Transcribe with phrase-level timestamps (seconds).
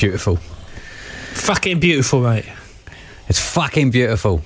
[0.00, 0.36] Beautiful.
[0.36, 0.36] Beautiful.
[1.34, 2.46] Fucking beautiful, mate.
[3.28, 4.40] It's fucking beautiful,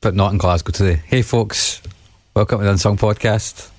[0.00, 1.02] but not in Glasgow today.
[1.04, 1.82] Hey, folks,
[2.36, 3.70] welcome to the Unsung Podcast.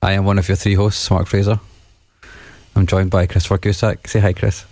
[0.00, 1.58] I am one of your three hosts, Mark Fraser.
[2.76, 4.06] I'm joined by Christopher Gusak.
[4.06, 4.64] Say hi, Chris.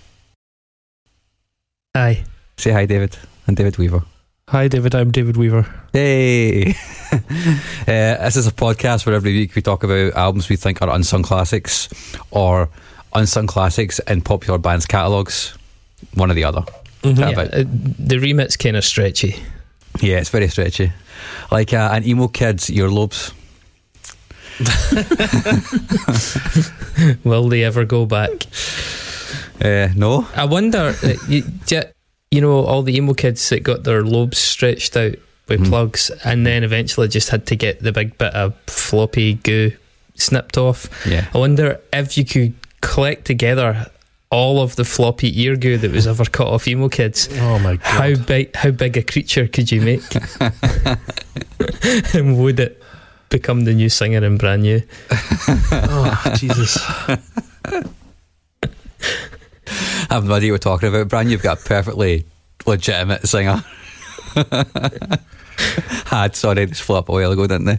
[1.97, 2.23] Hi.
[2.59, 3.19] Say hi, David.
[3.49, 4.05] And David Weaver.
[4.51, 4.95] Hi, David.
[4.95, 5.67] I'm David Weaver.
[5.93, 6.77] Hey!
[7.13, 7.17] uh,
[7.87, 11.25] this is a podcast where every week we talk about albums we think are unsung
[11.25, 11.89] classics
[12.31, 12.69] or
[13.15, 15.59] unsung classics in popular bands' catalogues.
[16.15, 16.63] One or the other.
[17.03, 17.19] Mhm.
[17.19, 17.65] Yeah, but- uh,
[17.99, 19.37] the remit's kind of stretchy.
[20.01, 20.93] Yeah, it's very stretchy.
[21.51, 23.33] Like uh, an emo kid's earlobes.
[27.25, 28.31] Will they ever go back?
[29.63, 30.27] Uh, no?
[30.35, 30.95] I wonder.
[31.03, 31.45] uh, you,
[32.31, 35.15] you know, all the emo kids that got their lobes stretched out
[35.49, 35.69] with Mhm.
[35.69, 39.73] plugs, and then eventually just had to get the big bit of floppy goo
[40.15, 40.89] snipped off.
[41.07, 41.27] Yeah.
[41.35, 43.87] I wonder if you could collect together
[44.33, 47.29] all of the floppy ear goo that was ever cut off emo kids.
[47.33, 47.85] Oh my god.
[47.85, 48.57] How big?
[48.57, 50.03] How big a creature could you make?
[52.15, 52.83] and would it
[53.29, 54.83] become the new singer in brand new?
[55.11, 56.79] oh Jesus.
[60.11, 61.09] I have no idea what you're talking about.
[61.09, 62.25] Brand, you've got a perfectly
[62.67, 63.63] legitimate singer.
[66.07, 67.79] Had, sorry, they split up a while ago, didn't they?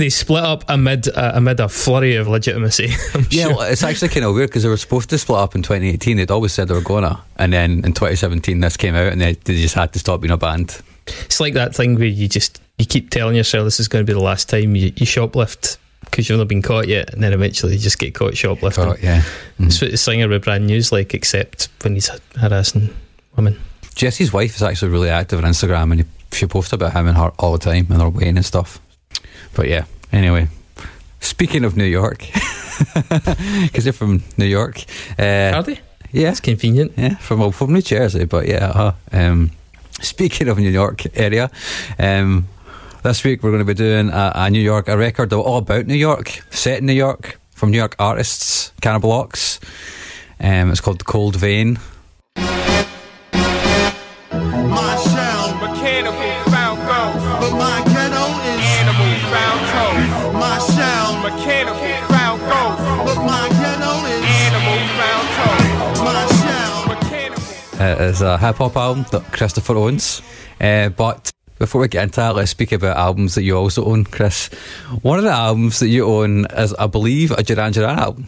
[0.00, 2.88] They split up amid uh, amid a flurry of legitimacy.
[3.14, 3.56] I'm Yeah, sure.
[3.56, 6.16] well, it's actually kind of weird because they were supposed to split up in 2018.
[6.16, 7.20] They'd always said they were going to.
[7.36, 10.30] And then in 2017, this came out and they, they just had to stop being
[10.32, 10.80] a band.
[11.06, 14.10] It's like that thing where you just you keep telling yourself this is going to
[14.10, 17.32] be the last time you, you shoplift because you've not been caught yet, and then
[17.32, 18.84] eventually you just get caught shoplifting.
[18.84, 19.22] Oh, yeah.
[19.58, 19.82] That's Mhm.
[19.82, 22.94] what the singer with brand new's like, except when he's harassing
[23.36, 23.60] women.
[23.94, 27.32] Jesse's wife is actually really active on Instagram and she posts about him and her
[27.38, 28.80] all the time and her weighing and stuff.
[29.54, 30.48] But yeah, anyway,
[31.20, 32.18] speaking of New York,
[33.62, 34.84] because they're from New York.
[35.18, 35.80] Uh, Are they?
[36.12, 36.92] yeah, It's convenient.
[36.96, 38.70] yeah, from well, from New Jersey, but yeah.
[38.70, 39.50] Uh, um,
[40.00, 41.50] speaking of New York area,
[41.98, 42.46] um,
[43.02, 45.86] this week we're going to be doing a, a New York a record all about
[45.86, 49.60] New York, set in New York from New York artists, Cannibal Ox.
[50.40, 51.78] Um, it's called The Cold Vein.
[68.00, 70.22] Uh, a hip hop album that Christopher owns.
[70.60, 74.04] Uh, but before we get into that, let's speak about albums that you also own,
[74.04, 74.48] Chris.
[75.02, 78.26] One of the albums that you own is, I believe, a Duran Duran album.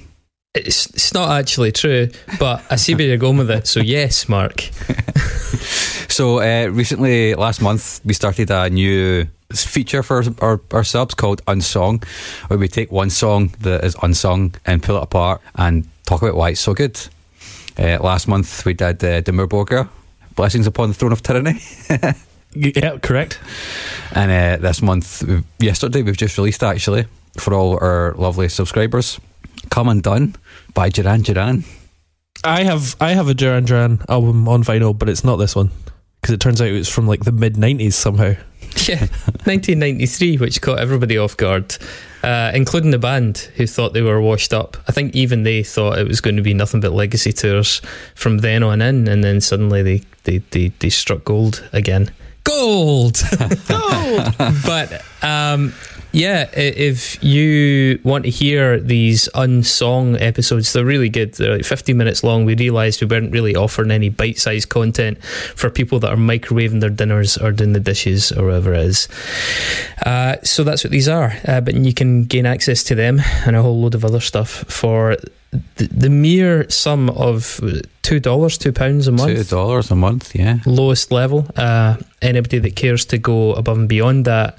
[0.55, 3.67] It's it's not actually true, but I see where you're going with it.
[3.67, 4.69] So yes, Mark.
[6.13, 11.41] So uh, recently, last month, we started a new feature for our, our subs called
[11.49, 12.05] Unsung,
[12.49, 16.35] where we take one song that is unsung and pull it apart and talk about
[16.35, 17.01] why it's so good.
[17.79, 19.89] Uh, last month, we did uh, Dimmu Borgir,
[20.35, 21.61] Blessings Upon the Throne of Tyranny.
[22.55, 23.41] Yeah, correct.
[24.15, 25.23] And uh, this month,
[25.59, 27.07] yesterday, we've just released actually
[27.39, 29.19] for all our lovely subscribers.
[29.71, 30.37] Come Undone
[30.75, 31.65] by Duran Duran.
[32.45, 35.71] I have I have a Duran Duran album on vinyl, but it's not this one
[36.21, 38.35] because it turns out it's from like the mid '90s somehow.
[38.89, 39.07] Yeah,
[39.45, 41.77] 1993, which caught everybody off guard,
[42.23, 44.77] uh, including the band who thought they were washed up.
[44.89, 47.81] I think even they thought it was going to be nothing but legacy tours
[48.15, 52.11] from then on in, and then suddenly they they they, they struck gold again.
[52.45, 53.23] Gold,
[53.69, 54.35] gold.
[54.67, 55.73] but um,
[56.13, 61.35] yeah, if you want to hear these unsung episodes, they're really good.
[61.35, 62.45] They're like 50 minutes long.
[62.45, 66.91] We realised we weren't really offering any bite-sized content for people that are microwaving their
[66.91, 69.09] dinners or doing the dishes or whatever it is.
[70.05, 71.33] Uh, so that's what these are.
[71.49, 74.65] Uh, but you can gain access to them and a whole load of other stuff
[74.69, 75.17] for
[75.77, 77.61] the, the mere sum of
[78.03, 80.59] two dollars, two pounds a month Two dollars a month, yeah.
[80.67, 81.47] lowest level.
[81.57, 84.59] Uh, anybody that cares to go above and beyond that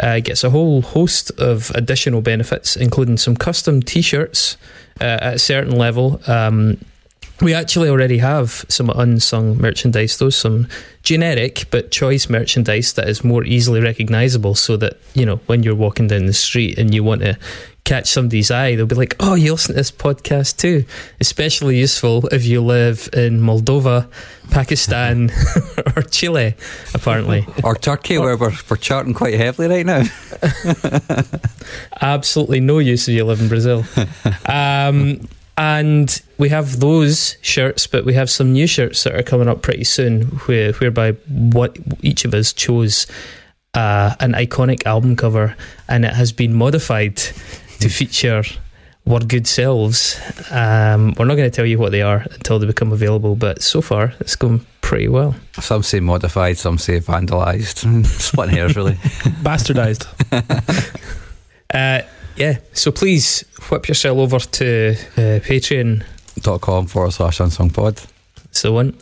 [0.00, 4.56] uh, gets a whole host of additional benefits, including some custom T-shirts
[5.00, 6.20] uh, at a certain level.
[6.26, 6.78] Um,
[7.44, 10.66] we actually already have some unsung merchandise, though some
[11.02, 14.54] generic but choice merchandise that is more easily recognizable.
[14.54, 17.38] So that you know when you're walking down the street and you want to
[17.84, 20.84] catch somebody's eye, they'll be like, "Oh, you listen to this podcast too."
[21.20, 24.08] Especially useful if you live in Moldova,
[24.50, 25.30] Pakistan,
[25.96, 26.54] or Chile.
[26.94, 30.04] Apparently, Or Turkey, where we're, we're charting quite heavily right now.
[32.00, 33.84] absolutely no use if you live in Brazil.
[34.46, 39.48] Um, and we have those shirts, but we have some new shirts that are coming
[39.48, 43.06] up pretty soon, where, whereby what each of us chose
[43.74, 45.56] uh, an iconic album cover,
[45.88, 48.42] and it has been modified to feature
[49.06, 50.18] were good selves.
[50.50, 53.62] Um, we're not going to tell you what they are until they become available, but
[53.62, 55.34] so far it's going pretty well.
[55.60, 58.06] Some say modified, some say vandalised.
[58.06, 58.94] Splitting hairs, really.
[59.42, 60.06] Bastardized.
[61.72, 62.02] Uh,
[62.36, 66.04] yeah, so please whip yourself over to uh, Patreon.
[66.40, 68.00] dot com forward slash unsung pod.
[68.36, 68.96] That's the one.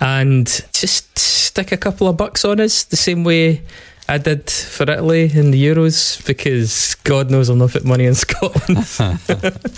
[0.00, 3.62] And just stick a couple of bucks on us the same way
[4.08, 8.14] I did for Italy in the Euros because God knows I'll not put money in
[8.16, 8.78] Scotland.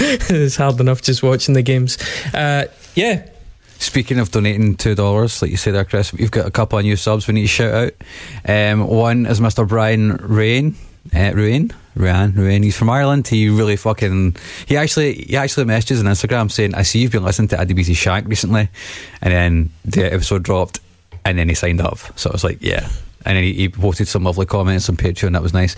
[0.01, 1.99] it's hard enough just watching the games.
[2.35, 2.65] Uh,
[2.95, 3.27] yeah,
[3.79, 6.85] Speaking of donating two dollars, like you said there, Chris, we've got a couple of
[6.85, 7.93] new subs we need to shout out.
[8.49, 9.67] Um, one is Mr.
[9.69, 10.75] Brian Rain.
[11.13, 12.65] Uh, Ruane, Ruane, Ruane.
[12.65, 13.29] He's from Ireland.
[13.29, 14.37] He really fucking.
[14.67, 17.95] He actually, he actually messages on Instagram saying, "I see you've been listening to Adebisi
[17.95, 18.69] Shank recently,"
[19.21, 20.81] and then the episode dropped,
[21.25, 21.99] and then he signed up.
[22.17, 22.89] So I was like, "Yeah."
[23.27, 25.33] And then he, he posted some lovely comments on Patreon.
[25.33, 25.75] That was nice.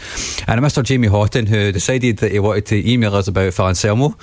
[0.49, 0.83] And Mr.
[0.83, 4.17] Jamie Houghton, who decided that he wanted to email us about Phil Anselmo,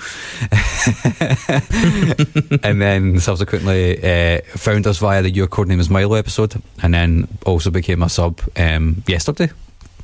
[2.62, 6.92] and then subsequently uh, found us via the Your Code Name is Milo episode, and
[6.92, 9.50] then also became a sub um, yesterday.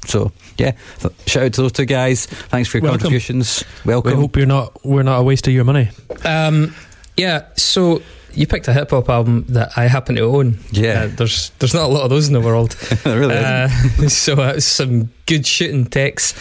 [0.07, 2.27] So yeah, th- shout out to those two guys.
[2.27, 3.01] Thanks for your Welcome.
[3.01, 3.65] contributions.
[3.85, 4.15] We Welcome.
[4.15, 4.85] hope you're not.
[4.85, 5.91] We're not a waste of your money.
[6.25, 6.75] um,
[7.17, 7.47] yeah.
[7.57, 8.03] So
[8.33, 10.59] you picked a hip hop album that I happen to own.
[10.71, 11.03] Yeah.
[11.03, 12.77] Uh, there's there's not a lot of those in the world.
[12.91, 13.45] It really is.
[13.45, 16.37] Uh, so that's some good shooting text.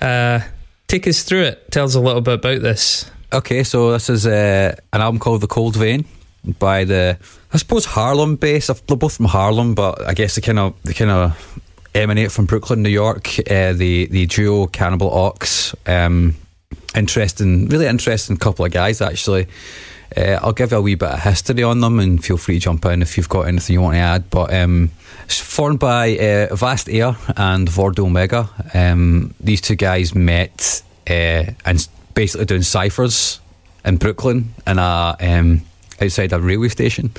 [0.00, 0.40] Uh,
[0.86, 1.70] take us through it.
[1.72, 3.10] Tell us a little bit about this.
[3.32, 6.04] Okay, so this is uh, an album called The Cold Vein
[6.58, 7.16] by the,
[7.52, 8.66] I suppose Harlem base.
[8.66, 11.60] They're both from Harlem, but I guess they kind of they kind of
[11.94, 13.28] emanate from Brooklyn, New York.
[13.50, 15.74] Uh, the the duo Cannibal Ox.
[15.86, 16.36] Um,
[16.94, 19.46] interesting, really interesting couple of guys actually.
[20.16, 22.60] Uh, I'll give you a wee bit of history on them, and feel free to
[22.60, 24.28] jump in if you've got anything you want to add.
[24.28, 24.90] But um,
[25.28, 28.48] formed by uh, Vast Aire and Vordul Mega.
[28.74, 33.40] Um, these two guys met uh, and basically doing ciphers
[33.84, 35.62] in Brooklyn in a um,
[36.00, 37.12] outside a railway station.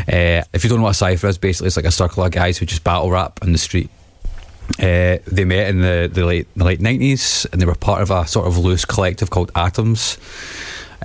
[0.00, 2.30] Uh, if you don't know what a cipher is, basically it's like a circle of
[2.30, 3.90] guys who just battle rap in the street.
[4.78, 8.10] Uh, they met in the, the late the late nineties, and they were part of
[8.10, 10.18] a sort of loose collective called Atoms.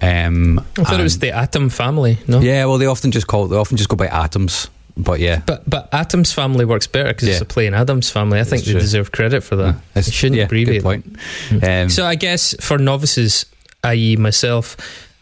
[0.01, 2.17] Um, I thought it was the Atom family.
[2.27, 2.39] No.
[2.39, 5.69] yeah, well, they often just call they often just go by Atoms, but yeah, But
[5.69, 8.39] but Atom's family works better because it's a plain Adam's family.
[8.39, 8.81] I think they true.
[8.81, 9.75] deserve credit for that.
[9.93, 10.83] They shouldn't yeah, abbreviate.
[10.83, 11.03] Good
[11.51, 11.63] point.
[11.63, 13.45] Um, So I guess for novices,
[13.83, 14.75] i.e., myself,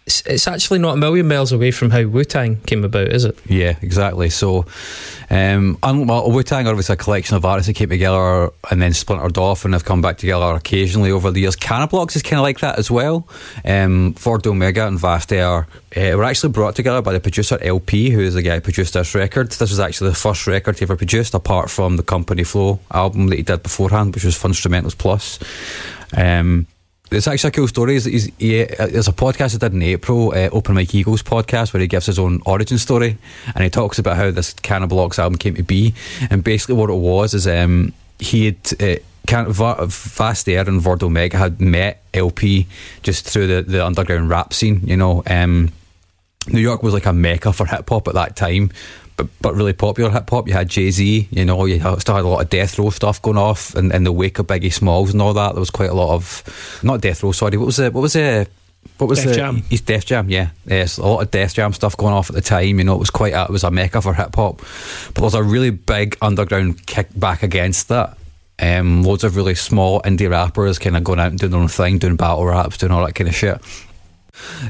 [0.06, 3.38] it's, actually not a million miles away from how Wu Tang came about, is it?
[3.46, 4.30] Yeah, exactly.
[4.30, 4.66] So,
[5.30, 8.94] um, well, Wu Tang are obviously a collection of artists that came together and then
[8.94, 11.56] splintered off and have come back together occasionally over the years.
[11.56, 13.28] Cannibal Ox is kind of like that as well.
[13.64, 18.10] Um, Vordul Mega and Vast Aire uh, were actually brought together by the producer El-P,
[18.10, 19.52] who is the guy who produced this record.
[19.52, 23.28] This was actually the first record he ever produced, apart from the Company Flow album
[23.28, 25.40] that he did beforehand, which was Funstrumentals Plus.
[26.16, 26.66] Um,
[27.12, 27.96] it's actually a cool story.
[27.96, 31.74] Is he's, he, there's a podcast I did in April, uh, Open Mike Eagles podcast,
[31.74, 33.18] where he gives his own origin story,
[33.54, 35.94] and he talks about how this Cannibal Ox album came to be.
[36.30, 38.82] And basically, what it was is um, he had.
[38.82, 38.96] Uh,
[39.28, 42.68] can, Va- Vast Aire and Vordul Mega had met El-P
[43.04, 45.22] just through the, the underground rap scene, you know.
[45.28, 45.72] Um,
[46.48, 48.72] New York was like a mecca for hip hop at that time,
[49.24, 50.48] but but really popular hip hop.
[50.48, 53.22] You had Jay Z, you know, you still had a lot of Death Row stuff
[53.22, 55.90] going off, and in the wake of Biggie Smalls and all that, there was quite
[55.90, 57.32] a lot of not Death Row.
[57.32, 57.94] Sorry, what was it?
[57.94, 58.50] What was it?
[58.98, 59.64] What was Def the Jam.
[59.70, 60.30] East Def Jam?
[60.30, 62.80] Yeah, yes, a lot of Def Jam stuff going off at the time.
[62.80, 65.24] You know, it was quite a, it was a mecca for hip hop, but there
[65.24, 68.18] was a really big underground kickback against that.
[68.60, 71.68] Um, loads of really small indie rappers kind of going out and doing their own
[71.68, 73.60] thing, doing battle raps, doing all that kind of shit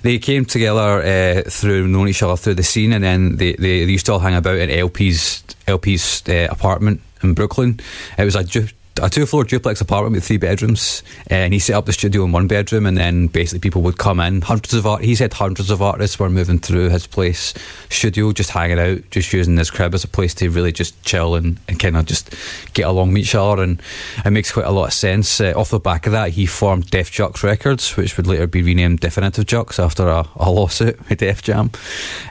[0.04, 3.86] they came together uh, through knowing each other through the scene, and then they, they,
[3.86, 7.80] they used to all hang about in El-P's El-P's uh, apartment in Brooklyn.
[8.18, 8.68] It was a ju-
[9.02, 12.24] a two floor duplex apartment with three bedrooms, uh, and he set up the studio
[12.24, 14.42] in one bedroom, and then basically people would come in.
[14.42, 15.04] Hundreds of art.
[15.04, 17.54] He said hundreds of artists were moving through his place
[17.90, 21.36] studio, just hanging out, just using his crib as a place to really just chill
[21.36, 22.34] and, and kind of just
[22.74, 23.64] get along with each other.
[23.64, 23.82] And
[24.24, 25.42] it makes quite a lot of sense.
[25.42, 28.62] Uh, off the back of that, he formed Def Jux Records, which would later be
[28.62, 31.72] renamed Definitive Jux after a, a lawsuit with Def Jam.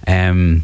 [0.07, 0.62] Um,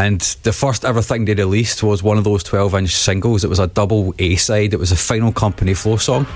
[0.00, 3.44] and the first ever thing they released was one of those 12 inch singles.
[3.44, 4.72] It was a double A side.
[4.72, 6.26] It was a final company flow song.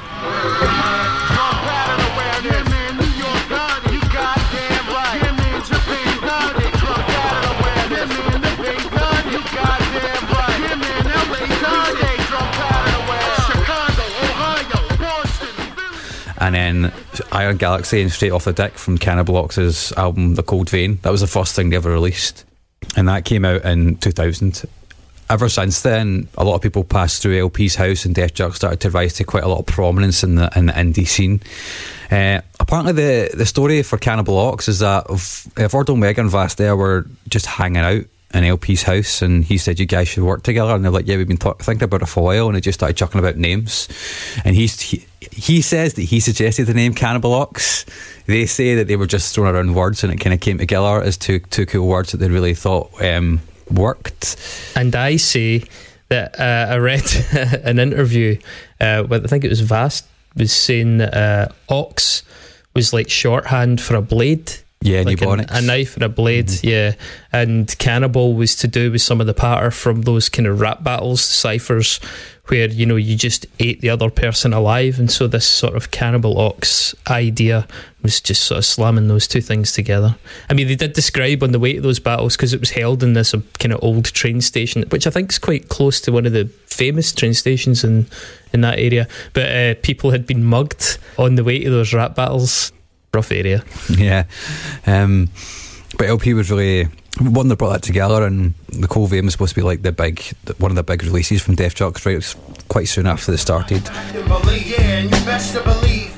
[16.37, 16.93] And then
[17.33, 20.99] Iron Galaxy and Straight Off the Dick from Cannibal Ox's album The Cold Vein.
[21.01, 22.45] That was the first thing they ever released.
[22.97, 24.65] And that came out in 2000.
[25.31, 28.81] ever since then, a lot of people passed through El-P's house, and Def Jux started
[28.81, 31.41] to rise to quite a lot of prominence in the in the indie scene.
[32.11, 36.31] Uh, apparently, the the story for Cannibal Ox is that if, if Ordo Mega and
[36.31, 40.25] Vast Aire were just hanging out in El-P's house, and he said you guys should
[40.25, 42.47] work together, and they're like, yeah, we've been th- thinking about it for a while,
[42.47, 43.89] and they just started chucking about names,
[44.45, 47.87] and he's he, he says that he suggested the name Cannibal Ox.
[48.27, 51.03] They say that they were just throwing around words, and it kind of came together
[51.03, 54.37] as two two cool words that they really thought um, worked.
[54.77, 55.65] And I say
[56.09, 57.05] that uh, I read
[57.65, 58.39] an interview
[58.81, 62.23] uh, with I think it was Vast was saying that uh, ox
[62.75, 64.53] was like shorthand for a blade.
[64.85, 65.51] Yeah, like a, Nubonics.
[65.51, 66.95] a knife or a blade, yeah.
[67.33, 70.85] And cannibal was to do with some of the patter from those kind of rap
[70.85, 72.01] battles, ciphers,
[72.49, 75.91] where you know you just ate the other person alive, and so this sort of
[75.91, 77.67] cannibal ox idea
[78.03, 80.17] was just sort of slamming those two things together.
[80.51, 83.03] I mean, they did describe on the way to those battles because it was held
[83.03, 86.13] in this uh, kind of old train station, which I think is quite close to
[86.13, 88.07] one of the famous train stations in
[88.53, 89.09] in that area.
[89.33, 92.71] But uh, people had been mugged on the way to those rap battles.
[93.15, 93.65] Rough area.
[93.89, 94.25] Yeah.
[94.87, 95.31] Um,
[95.97, 96.89] but El-P was really
[97.21, 99.93] one that brought that together, and the Cold Vein was supposed to be like the
[99.93, 100.21] big,
[100.59, 103.83] one of the big releases from Def Jux right quite soon after it started.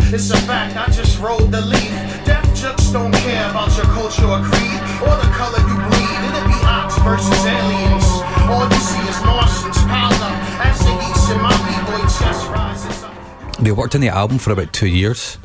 [0.08, 0.76] It's a fact.
[0.76, 1.90] I just rolled the leaf.
[2.24, 6.20] Deaf jokes don't care about your culture or creed or the color you bleed.
[6.30, 8.06] It'll be ox versus aliens.
[8.46, 11.56] All you see is Martians piled up as the east in my
[12.06, 13.04] chest rises.
[13.58, 15.38] They worked on the album for about two years.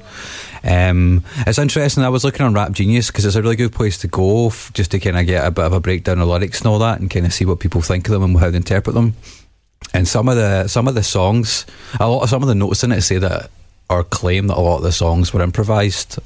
[0.64, 2.04] Um, it's interesting.
[2.04, 4.72] I was looking on Rap Genius because it's a really good place to go f-
[4.74, 7.00] just to kind of get a bit of a breakdown of lyrics and all that,
[7.00, 9.16] and kind of see what people think of them and how they interpret them.
[9.94, 11.66] And some of the some of the songs,
[12.00, 13.50] a lot of some of the notes in it say that
[13.90, 16.20] or claim that a lot of the songs were improvised.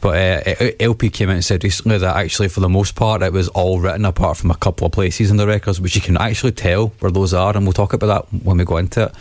[0.00, 3.32] But uh, El-P came out and said recently that actually, for the most part, it
[3.32, 6.16] was all written apart from a couple of places in the records, which you can
[6.16, 9.12] actually tell where those are, and we'll talk about that when we go into it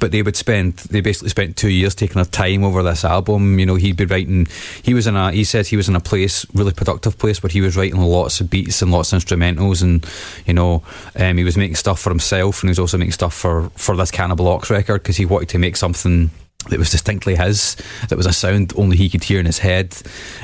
[0.00, 3.58] but they would spend they basically spent two years taking their time over this album.
[3.58, 4.46] You know he'd be writing
[4.82, 7.50] he was in a he said he was in a place really productive place where
[7.50, 10.06] he was writing lots of beats and lots of instrumentals and
[10.46, 10.82] you know
[11.16, 13.96] um, he was making stuff for himself and he was also making stuff for for
[13.96, 16.30] this cannibal ox record because he wanted to make something
[16.68, 17.76] that was distinctly his
[18.08, 19.96] that was a sound only he could hear in his head.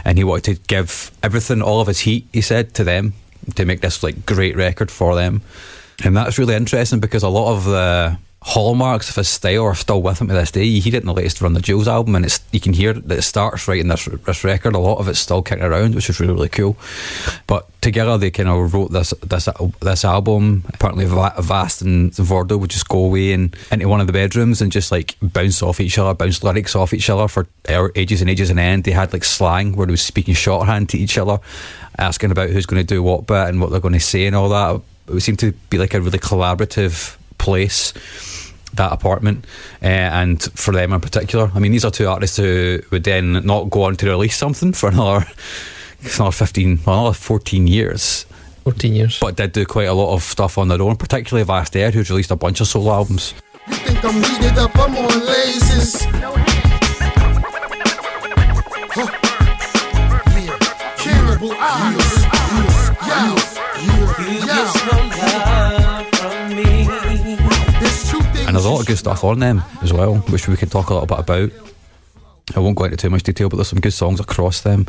[0.04, 3.14] And he wanted to give everything all of his heat he said to them
[3.54, 5.42] to make this like great record for them.
[6.04, 10.00] And that's really interesting because a lot of the hallmarks of his style are still
[10.00, 10.62] with him to this day.
[10.64, 12.92] You hear it in the latest Run the Jewels album, and it's you can hear
[12.92, 14.74] that it starts right in this this record.
[14.74, 16.76] A lot of it's still kicking around, which is really really cool.
[17.46, 19.48] But together they kind of wrote this this
[19.80, 20.64] this album.
[20.68, 24.62] Apparently, Va- Vast and Vordul would just go away and into one of the bedrooms
[24.62, 27.48] and just like bounce off each other, bounce lyrics off each other for
[27.96, 28.84] ages and ages and end.
[28.84, 31.40] They had like slang where they was speaking shorthand to each other,
[31.98, 34.36] asking about who's going to do what bit and what they're going to say and
[34.36, 34.80] all that.
[35.08, 37.92] It would seem to be like a really collaborative place
[38.74, 39.44] that apartment
[39.82, 43.44] uh, and for them in particular I mean these are two artists who would then
[43.46, 45.26] not go on to release something for another
[46.16, 48.24] another 15 well another 14 years
[48.64, 49.18] 14 years.
[49.20, 52.10] but did do quite a lot of stuff on their own particularly Vast Aire who's
[52.10, 53.34] released a bunch of solo albums
[53.68, 56.06] You think I'm heated up, I'm on lasers.
[58.90, 59.08] Huh.
[60.38, 60.58] Yeah.
[60.96, 62.24] Cannibal eyes.
[63.06, 63.57] Yeah.
[68.64, 70.48] There's two things and there's a lot of good stuff on them as well which
[70.48, 71.50] we can talk a little bit about
[72.56, 74.86] I won't go into too much detail but there's some good songs across them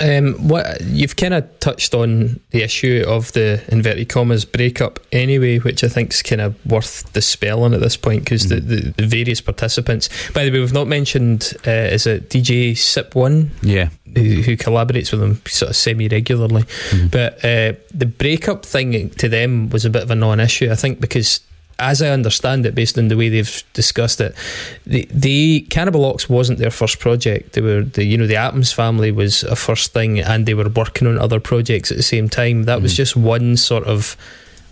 [0.00, 5.58] Um, what you've kind of touched on the issue of the inverted commas breakup anyway,
[5.58, 9.06] which I think is kind of worth dispelling at this point because the, the, the
[9.06, 10.08] various participants.
[10.32, 14.56] By the way, we've not mentioned uh, is it DJ Cip One yeah who, who
[14.56, 16.64] collaborates with them sort of semi regularly,
[17.10, 20.70] but uh, the breakup thing to them was a bit of a non-issue.
[20.70, 21.40] I think because.
[21.78, 24.34] As I understand it, based on the way they've discussed it,
[24.86, 27.54] the, the Cannibal Ox wasn't their first project.
[27.54, 30.68] They were the you know the Atoms family was a first thing, and they were
[30.68, 32.64] working on other projects at the same time.
[32.64, 32.96] That was mm.
[32.96, 34.16] just one sort of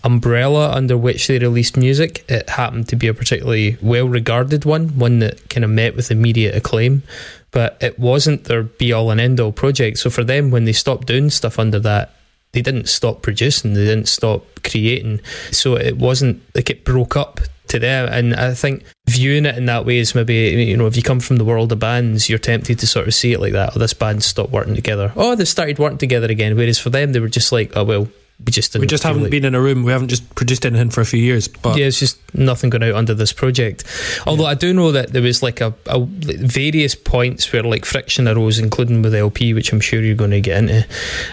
[0.04, 2.24] umbrella under which they released music.
[2.28, 6.10] It happened to be a particularly well regarded one, one that kind of met with
[6.10, 7.02] immediate acclaim,
[7.50, 9.98] but it wasn't their be all and end all project.
[9.98, 12.14] So for them, when they stopped doing stuff under that,
[12.52, 15.20] they didn't stop producing, they didn't stop creating.
[15.50, 18.08] So it wasn't like it broke up to them.
[18.12, 21.20] And I think viewing it in that way is maybe, you know, if you come
[21.20, 23.74] from the world of bands, you're tempted to sort of see it like that.
[23.74, 25.12] Oh, this band stopped working together.
[25.16, 26.56] Oh, they've started working together again.
[26.56, 28.10] Whereas for them, they were just like, oh, well, we
[28.50, 29.84] just We just haven't like- been in a room.
[29.84, 31.46] We haven't just produced anything for a few years.
[31.48, 33.84] But yeah, it's just nothing going out under this project.
[34.26, 38.26] Although I do know that there was like a, a various points where like friction
[38.26, 40.86] arose, including with El-P, which I'm sure you're going to get into.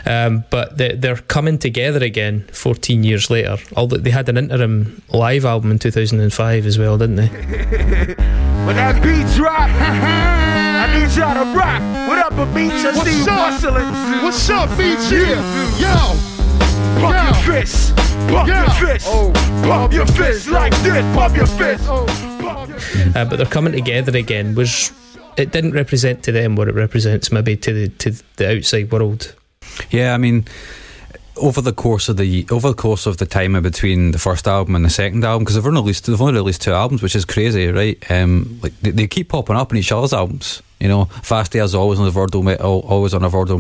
[0.06, 3.58] Um, but they, they're coming together again 14 years later.
[3.76, 8.16] Although they had an interim live album in 2005 as well, didn't they?
[8.60, 11.82] When that beat drop, I need y'all to rock.
[12.08, 12.86] What up, Beats?
[12.86, 14.22] I see you muscling.
[14.22, 15.36] What's up, BG?
[15.80, 16.39] Yo,
[17.00, 17.24] Pump Yo.
[17.24, 17.96] your fist.
[18.28, 18.70] Pump your Yo.
[18.72, 19.06] fist.
[19.64, 21.16] Pump your fist like this.
[21.16, 21.86] Pump your fist.
[21.88, 23.16] Pump your fist.
[23.16, 24.56] Uh, but they're coming together again.
[24.56, 24.92] Was
[25.38, 29.34] it didn't represent to them what it represents maybe to the to the outside world.
[29.90, 30.46] Yeah, I mean,
[31.38, 34.48] over the course of the over the course of the time in between the first
[34.48, 37.16] album and the second album, because they've only released they've only released two albums, which
[37.16, 38.12] is crazy, right?
[38.12, 40.62] Um, like they, they keep popping up in each other's albums.
[40.80, 43.60] You know, Vast is always on the Vordul, always on a Vordul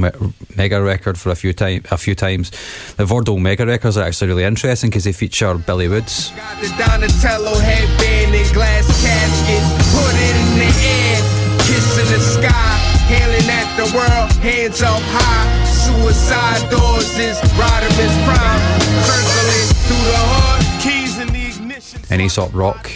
[0.56, 2.50] Mega record for a few time a few times.
[2.96, 6.30] The Vordul Mega records are actually really interesting because they feature Billy Woods.
[6.32, 9.70] Got the Donatello headband and glass caskets.
[9.92, 11.20] Put it in the air,
[11.68, 12.76] kissing the sky.
[13.12, 15.66] Hailing at the world, hands up high.
[15.66, 18.62] Suicide doors is Rodimus Prime.
[19.04, 20.82] Circling through the hood.
[20.82, 22.00] Keys in the ignition.
[22.10, 22.90] and Aesop Rock,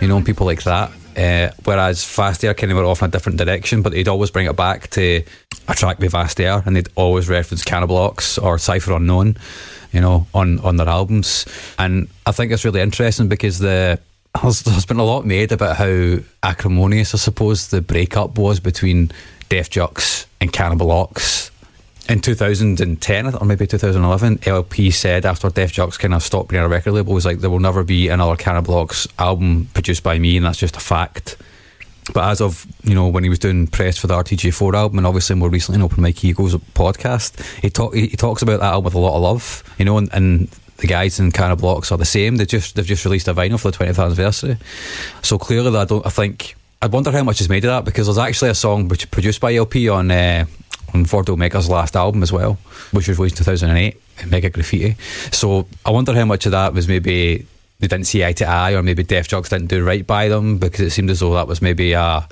[0.00, 0.90] you know, people like that.
[1.16, 4.30] Uh, whereas Vast Aire kind of went off in a different direction, but they'd always
[4.30, 5.22] bring it back to
[5.68, 9.36] a track with Vast Aire, and they'd always reference Cannibal Ox or Cypher Unknown,
[9.92, 11.46] you know, on, on their albums.
[11.78, 13.98] And I think it's really interesting because the
[14.42, 19.10] there's, there's been a lot made about how acrimonious, I suppose, the breakup was between
[19.48, 21.50] Def Jux and Cannibal Ox
[22.08, 26.68] in 2010 or maybe 2011, El-P said after Def Jux kind of stopped being a
[26.68, 30.36] record label, was like, there will never be another Cannibal Ox album produced by me,
[30.36, 31.36] and that's just a fact.
[32.12, 35.06] But as of, you know, when he was doing press for the RTJ4 album, and
[35.06, 38.72] obviously more recently in Open Mike Eagles podcast, he, talk, he, he talks about that
[38.72, 41.90] album with a lot of love, you know, and, and the guys in Cannibal Ox
[41.90, 42.36] are the same.
[42.36, 44.56] They just, they've just released a vinyl for the 20th anniversary.
[45.22, 48.06] So clearly, I don't, I think, I wonder how much is made of that because
[48.06, 50.44] there's actually a song which produced by El-P on uh,
[50.96, 52.58] on Vordul Mega's last album as well,
[52.92, 54.96] which was released in 2008, Mega Graffiti.
[55.30, 57.46] So I wonder how much of that was maybe
[57.78, 60.58] they didn't see eye to eye, or maybe Def Jux didn't do right by them
[60.58, 62.26] because it seemed as though that was maybe a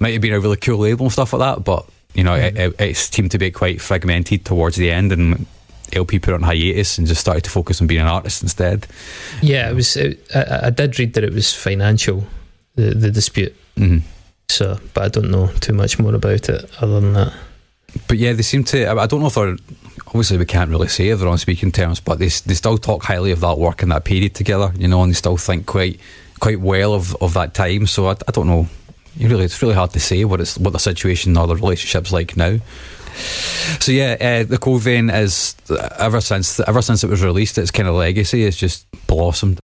[0.00, 1.64] might have been a really cool label and stuff like that.
[1.64, 5.46] But you know, it, it, it seemed to be quite fragmented towards the end, and
[5.92, 8.86] El-P put on hiatus and just started to focus on being an artist instead.
[9.42, 9.96] Yeah, it was.
[9.96, 12.24] It, I, I did read that it was financial,
[12.74, 13.54] the the dispute.
[13.76, 13.98] hmm
[14.48, 17.32] So, but I don't know too much more about it other than that.
[18.08, 18.90] But yeah, they seem to.
[18.90, 19.56] I don't know if they're.
[20.06, 23.04] Obviously, we can't really say if they're on speaking terms, but they they still talk
[23.04, 25.98] highly of that work in that period together, you know, and they still think quite
[26.40, 27.86] quite well of, of that time.
[27.86, 28.68] So I, I don't know.
[29.16, 32.12] You really, it's really hard to say what it's what the situation or the relationship's
[32.12, 32.58] like now.
[33.80, 35.54] So yeah, uh, the Cold Vein is
[35.98, 39.60] ever since ever since it was released, its kind of legacy has just blossomed.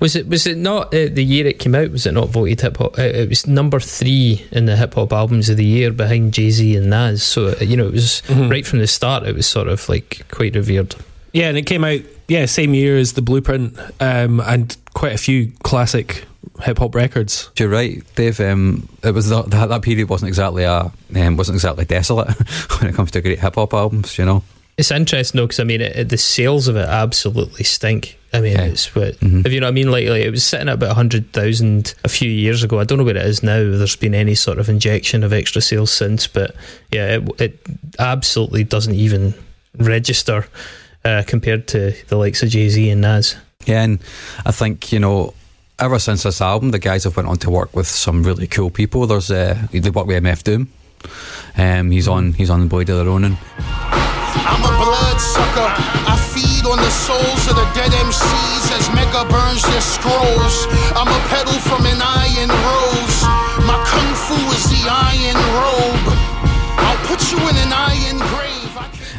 [0.00, 1.90] Was it was it not uh, the year it came out?
[1.90, 2.98] Was it not voted hip hop?
[2.98, 6.50] Uh, it was number three in the hip hop albums of the year, behind Jay
[6.50, 7.22] Z and Nas.
[7.22, 8.50] So uh, you know, it was Mhm.
[8.50, 9.24] right from the start.
[9.26, 10.94] It was sort of like quite revered.
[11.32, 15.18] Yeah, and it came out yeah same year as the Blueprint, um, and quite a
[15.18, 16.24] few classic
[16.62, 17.50] hip hop records.
[17.58, 18.40] You're right, Dave.
[18.40, 22.28] Um, it was the, that, that period wasn't exactly a um, wasn't exactly desolate
[22.80, 24.18] when it comes to great hip hop albums.
[24.18, 24.42] You know.
[24.78, 28.18] It's interesting though, because I mean, it, it- the sales of it absolutely stink.
[28.34, 28.64] I mean, Yeah.
[28.64, 29.46] it's what Mhm.
[29.46, 29.90] if you know what I mean.
[29.90, 32.78] Like, like it was sitting at about hundred thousand a few years ago.
[32.78, 33.56] I don't know where it is now.
[33.62, 36.54] There's been any sort of injection of extra sales since, but
[36.92, 37.58] yeah, it, it
[37.98, 39.32] absolutely doesn't even
[39.78, 40.46] register
[41.06, 43.36] uh, compared to the likes of Jay Z and Nas.
[43.64, 43.98] Yeah, and
[44.44, 45.32] I think you know,
[45.78, 48.70] ever since this album, the guys have went on to work with some really cool
[48.70, 49.06] people.
[49.06, 50.68] There's uh, they work with MF Doom.
[51.56, 53.38] Um, he's on he's on Blade of the Ronin.
[54.44, 55.70] I'm a blood sucker.
[56.04, 60.68] I feed on the souls of the dead MCs as Mega burns their scrolls.
[60.92, 63.18] I'm a pedal from an iron rose.
[63.64, 66.06] My kung fu is the iron robe.
[66.76, 68.35] I'll put you in an iron grave.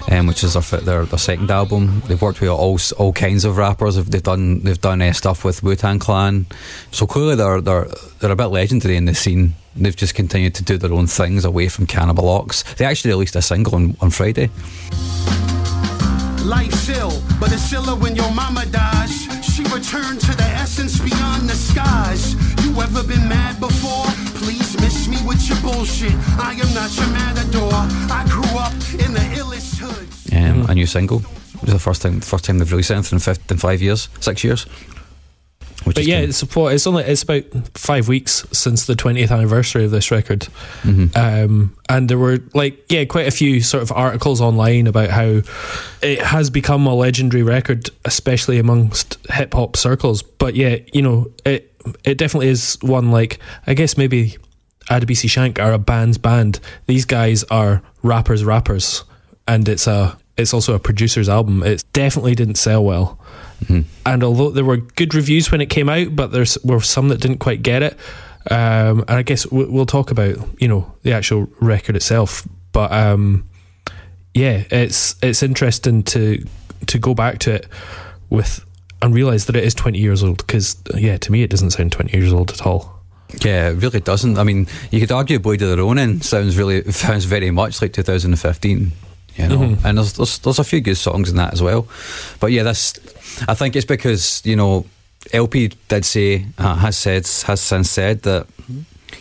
[0.09, 2.01] Um, which is their, their their second album.
[2.07, 3.97] They've worked with all all kinds of rappers.
[3.97, 6.45] They've they've done they've done uh, stuff with Wu Tang Clan.
[6.91, 7.87] So clearly they're they're
[8.19, 9.55] they're a bit legendary in the scene.
[9.75, 12.63] They've just continued to do their own things away from Cannibal Ox.
[12.75, 14.49] They actually released a single on, on Friday.
[16.43, 19.27] Life's ill, but it's iller when your mama dies.
[19.43, 22.33] She returned to the essence beyond the skies.
[22.63, 24.05] You ever been mad before?
[24.39, 26.13] Please miss me with your bullshit.
[26.39, 27.09] I am not your
[30.87, 31.19] single.
[31.55, 34.43] It was the first time first time they've released anything in, in five years, six
[34.43, 34.65] years.
[35.85, 37.43] But yeah, it's what it's only it's about
[37.75, 40.47] five weeks since the twentieth anniversary of this record,
[40.83, 41.15] Mhm.
[41.15, 45.41] um, and there were like yeah quite a few sort of articles online about how
[46.01, 50.23] it has become a legendary record, especially amongst hip hop circles.
[50.23, 51.71] But yeah, you know it
[52.03, 54.35] it definitely is one like I guess maybe
[54.89, 56.59] Adebisi Shank are a band's band.
[56.87, 59.03] These guys are rappers rappers,
[59.47, 61.63] and it's a it's also a producer's album.
[61.63, 63.19] It definitely didn't sell well.
[63.65, 63.85] Mhm.
[64.05, 67.19] And although there were good reviews when it came out, but there were some that
[67.19, 67.97] didn't quite get it.
[68.49, 72.47] Um, and I guess we- we'll talk about you know the actual record itself.
[72.71, 73.45] But um,
[74.33, 76.43] yeah, it's it's interesting to
[76.85, 77.67] to go back to it
[78.29, 78.63] with
[79.01, 81.91] and realize that it is 20 years old because yeah, to me it doesn't sound
[81.91, 82.93] 20 years old at all.
[83.43, 84.37] Yeah, it really doesn't.
[84.37, 87.91] I mean, you could argue Blade of the Ronin sounds really sounds very much like
[87.93, 88.91] 2015.
[89.37, 89.85] You know, Mhm.
[89.85, 91.87] and there's, there's there's a few good songs in that as well.
[92.39, 92.93] But yeah, this
[93.47, 94.85] I think it's because you know
[95.33, 98.47] El-P did say uh, has said has since said that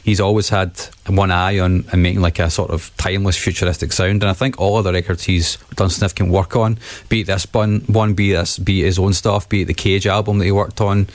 [0.07, 0.71] he's always had
[1.09, 4.59] one eye on, on making like a sort of timeless futuristic sound, and I think
[4.61, 8.31] all of the records he's done significant work on, be it this one, one be
[8.31, 11.09] this, be his own stuff, be it the Cage album that he worked on,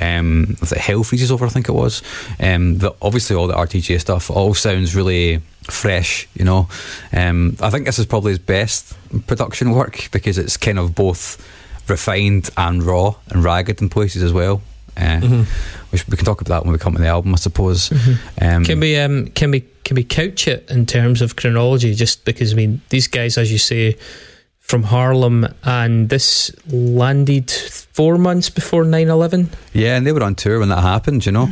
[0.00, 2.02] um, it Hell Freezes Over, I think it was.
[2.40, 6.70] Um, the, obviously, all the RTJ stuff all sounds really fresh, you know.
[7.12, 8.94] Um, I think this is probably his best
[9.26, 11.36] production work because it's kind of both
[11.86, 14.62] refined and raw and ragged in places as well.
[14.98, 15.44] Uh,
[15.90, 17.90] Which we can talk about that when we come to the album, I suppose.
[18.42, 21.94] Um, Can we um can we can we couch it in terms of chronology?
[21.94, 23.96] Just because I mean these guys, as you say,
[24.58, 29.48] from Harlem, and this landed four months before 9-11.
[29.72, 31.48] yeah, and they were on tour when that happened, you know.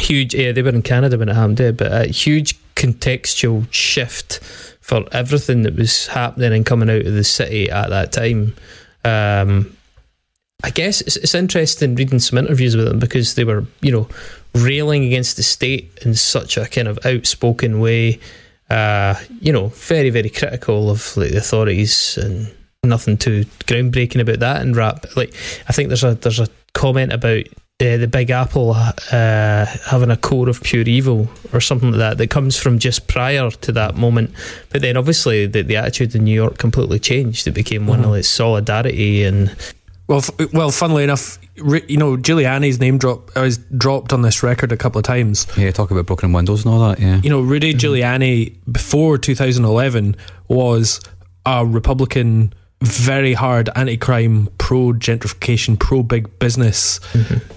[0.00, 4.40] Huge, yeah, they were in Canada when it happened, yeah, but a huge contextual shift
[4.80, 8.54] for everything that was happening and coming out of the city at that time.
[9.04, 9.76] Um,
[10.64, 14.08] I guess it's, it's interesting reading some interviews with them because they were, you know,
[14.54, 18.18] railing against the state in such a kind of outspoken way.
[18.70, 22.50] Uh, you know, very, very critical of like the authorities and
[22.82, 25.04] nothing too groundbreaking about that in rap.
[25.16, 25.34] Like,
[25.68, 27.46] I think there's a there's a comment about
[27.80, 32.18] uh, the Big Apple uh, having a core of pure evil or something like that
[32.18, 34.30] that comes from just prior to that moment.
[34.70, 37.46] But then obviously the, the attitude in New York completely changed.
[37.46, 39.54] It became one of like solidarity and
[40.06, 44.42] Well, f- well, funnily enough, re- you know, Giuliani's name drop was dropped on this
[44.42, 45.46] record a couple of times.
[45.56, 47.20] Yeah, talk about broken windows and all that, yeah.
[47.22, 50.16] You know, Rudy Giuliani before 2011
[50.48, 51.00] was
[51.46, 57.00] a Republican, very hard anti-crime, pro gentrification, pro big business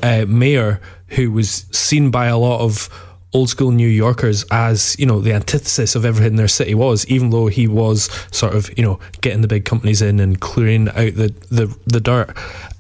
[0.02, 2.90] uh, mayor who was seen by a lot of
[3.38, 7.30] old school New Yorkers as you know the antithesis of everything their city was, even
[7.30, 11.14] though he was sort of you know getting the big companies in and clearing out
[11.16, 12.36] the the, the dirt.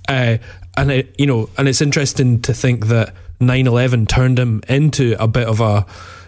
[0.09, 0.37] Uh,
[0.75, 5.27] and it, you know, and it's interesting to think that 9/11 turned him into a
[5.27, 5.85] bit of a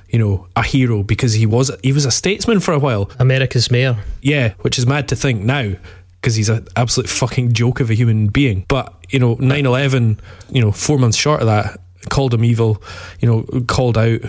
[0.09, 3.09] you know a hero because he was he was a statesman for a while.
[3.19, 3.97] America's mayor.
[4.21, 5.73] Yeah, which is mad to think now
[6.21, 8.65] because he's an absolute fucking joke of a human being.
[8.67, 10.19] But, you know, 9 11,
[10.51, 12.81] you know, four months short of that, called him evil,
[13.19, 14.21] you know, called out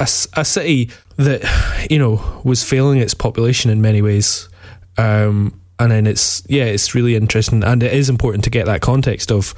[0.00, 4.48] a, a city that, you know, was failing its population in many ways.
[4.96, 7.64] Um, and then it's, yeah, it's really interesting.
[7.64, 9.54] And it is important to get that context of,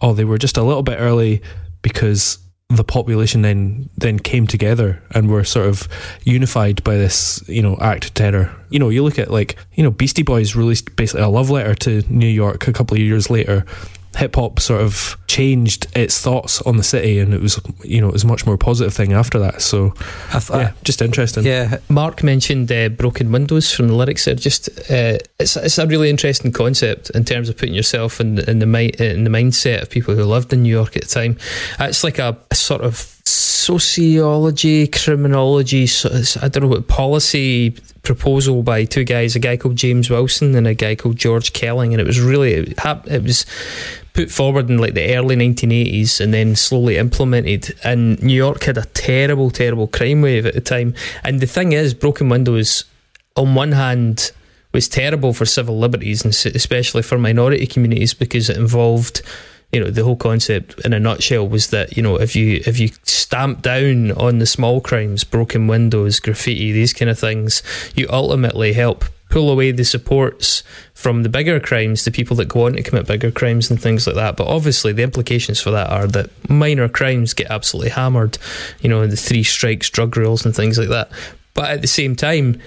[0.00, 1.42] oh, they were just a little bit early
[1.82, 2.38] because
[2.70, 5.88] the population then then came together and were sort of
[6.24, 9.82] unified by this you know act of terror you know you look at like you
[9.82, 13.30] know beastie boys released basically a love letter to new york a couple of years
[13.30, 13.64] later
[14.16, 18.08] hip hop sort of changed its thoughts on the city and it was you know
[18.08, 19.92] it was a much more positive thing after that so
[20.32, 24.34] I th- yeah just interesting yeah, Mark mentioned uh, broken windows from the lyrics there.
[24.34, 28.50] Just uh, it's it's a really interesting concept in terms of putting yourself in the,
[28.50, 31.08] in the mi- in the mindset of people who lived in New York at the
[31.08, 31.36] time.
[31.80, 33.17] It's like a, a sort of
[33.68, 35.86] sociology, criminology.
[35.86, 36.08] So
[36.40, 40.66] I don't know what policy proposal by two guys, a guy called James Wilson and
[40.66, 43.44] a guy called George Kelling, and it was really it, it was
[44.14, 47.78] put forward in like the early 1980s and then slowly implemented.
[47.84, 50.94] And New York had a terrible, terrible crime wave at the time.
[51.22, 52.84] And the thing is, Broken Windows,
[53.36, 54.32] on one hand,
[54.72, 59.20] was terrible for civil liberties and especially for minority communities because it involved.
[59.72, 62.78] You know the whole concept in a nutshell was that you know if you if
[62.78, 67.62] you stamp down on the small crimes, broken windows, graffiti, these kind of things,
[67.94, 70.62] you ultimately help pull away the supports
[70.94, 74.06] from the bigger crimes, the people that go on to commit bigger crimes and things
[74.06, 74.36] like that.
[74.36, 78.38] But obviously, the implications for that are that minor crimes get absolutely hammered,
[78.80, 81.10] you know, the three strikes, drug rules, and things like that.
[81.54, 82.60] But at the same time,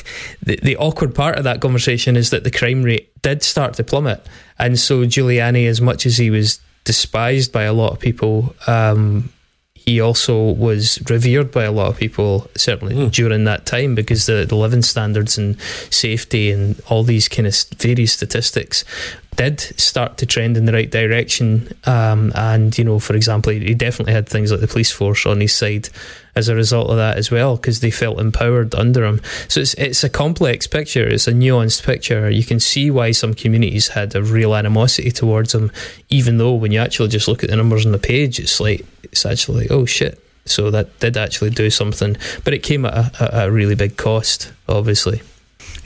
[0.42, 3.84] the, the awkward part of that conversation is that the crime rate did start to
[3.84, 4.26] plummet.
[4.58, 8.54] And so Giuliani, as much as he was despised by a lot of people.
[8.66, 9.32] Um,
[9.74, 14.44] he also was revered by a lot of people, certainly during that time, because the,
[14.48, 18.84] the living standards and safety and all these kind of various statistics
[19.36, 21.72] did start to trend in the right direction.
[21.84, 25.40] Um, and, you know, for example, he definitely had things like the police force on
[25.40, 25.88] his side
[26.34, 29.20] as a result of that as well, because they felt empowered under him.
[29.48, 32.30] So it's, it's a complex picture, it's a nuanced picture.
[32.30, 35.70] You can see why some communities had a real animosity towards him,
[36.08, 38.86] even though when you actually just look at the numbers on the page, it's like,
[39.02, 40.18] it's actually oh shit.
[40.44, 43.96] So that did actually do something, but it came at a, a, a really big
[43.96, 45.22] cost, obviously.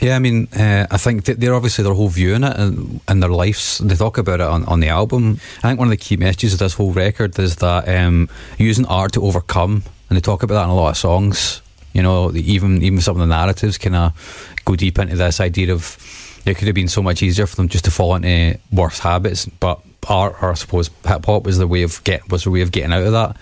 [0.01, 3.23] Yeah, I mean, uh, I think they're obviously their whole view in it and, and
[3.23, 3.79] their lives.
[3.79, 5.41] They talk about it on, on the album.
[5.59, 8.85] I think one of the key messages of this whole record is that um, using
[8.87, 11.63] art to overcome, and they talk about that in a lot of songs.
[11.95, 15.73] You know, even even some of the narratives kind of go deep into this idea
[15.73, 15.97] of
[16.45, 19.47] it could have been so much easier for them just to fall into worse habits,
[19.47, 22.61] but art, or I suppose hip hop, was the way of get was the way
[22.61, 23.37] of getting out of that.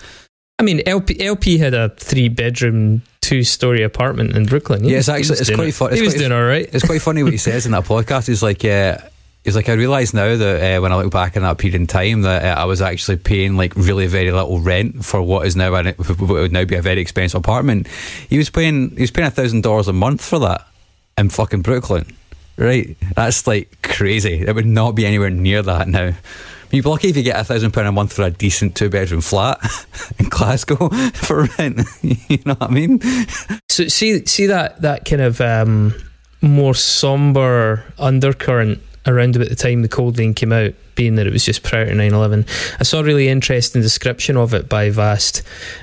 [0.58, 4.84] I mean, El-P, El-P had a three bedroom, two story apartment in Brooklyn.
[4.84, 6.44] He Yeah, it's he actually- was it's doing quite it- fun- He was doing all
[6.44, 6.68] right.
[6.72, 8.28] It's quite funny what he says in that podcast.
[8.28, 8.98] He's like, uh,
[9.42, 11.88] he's like, I realise now that uh, when I look back in that period in
[11.88, 15.56] time, that uh, I was actually paying like really very little rent for what is
[15.56, 17.88] now an, what would now be a very expensive apartment.
[18.28, 20.66] He was paying he was paying a thousand dollars a month for that
[21.18, 22.06] in fucking Brooklyn.
[22.56, 24.34] Right, that's like crazy.
[24.46, 26.12] It would not be anywhere near that now.
[26.74, 28.90] You'd be lucky if you get a thousand pound a month for a decent two
[28.90, 29.60] bedroom flat
[30.18, 31.82] in Glasgow for rent.
[32.02, 33.00] you know what I mean?
[33.68, 35.94] So see, see that that kind of um,
[36.42, 41.32] more somber undercurrent around about the time the Cold Vein came out, being that it
[41.32, 42.48] was just prior to 9-11.
[42.80, 45.42] I saw a really interesting description of it by Vast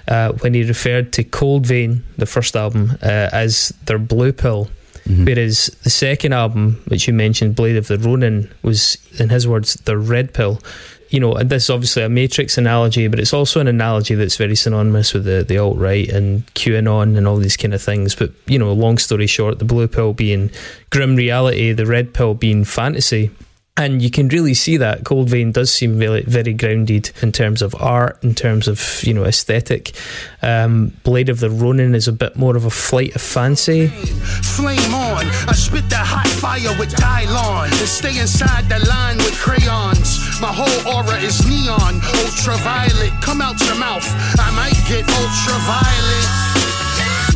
[0.10, 4.70] uh, when he referred to Cold Vein, the first album, uh, as their blue pill.
[5.12, 5.26] Mm-hmm.
[5.26, 9.76] Whereas the second album, which you mentioned, Blade of the Ronin, was, in his words,
[9.76, 10.62] the red pill.
[11.10, 14.38] You know, and this is obviously a Matrix analogy, but it's also an analogy that's
[14.38, 18.16] very synonymous with the, the alt right and QAnon and all these kind of things.
[18.16, 20.52] But, you know, long story short, the blue pill being
[20.90, 23.30] grim reality, the red pill being fantasy.
[23.78, 27.62] And you can really see that Cold Vein does seem very, very grounded in terms
[27.62, 29.94] of art, in terms of you know aesthetic.
[30.42, 33.88] Um, Blade of the Ronin is a bit more of a flight of fancy.
[33.88, 39.40] Flame on, I spit that hot fire with Dylon and stay inside the line with
[39.40, 40.20] crayons.
[40.42, 43.14] My whole aura is neon, ultraviolet.
[43.22, 44.06] Come out your mouth,
[44.38, 46.28] I might get ultraviolet.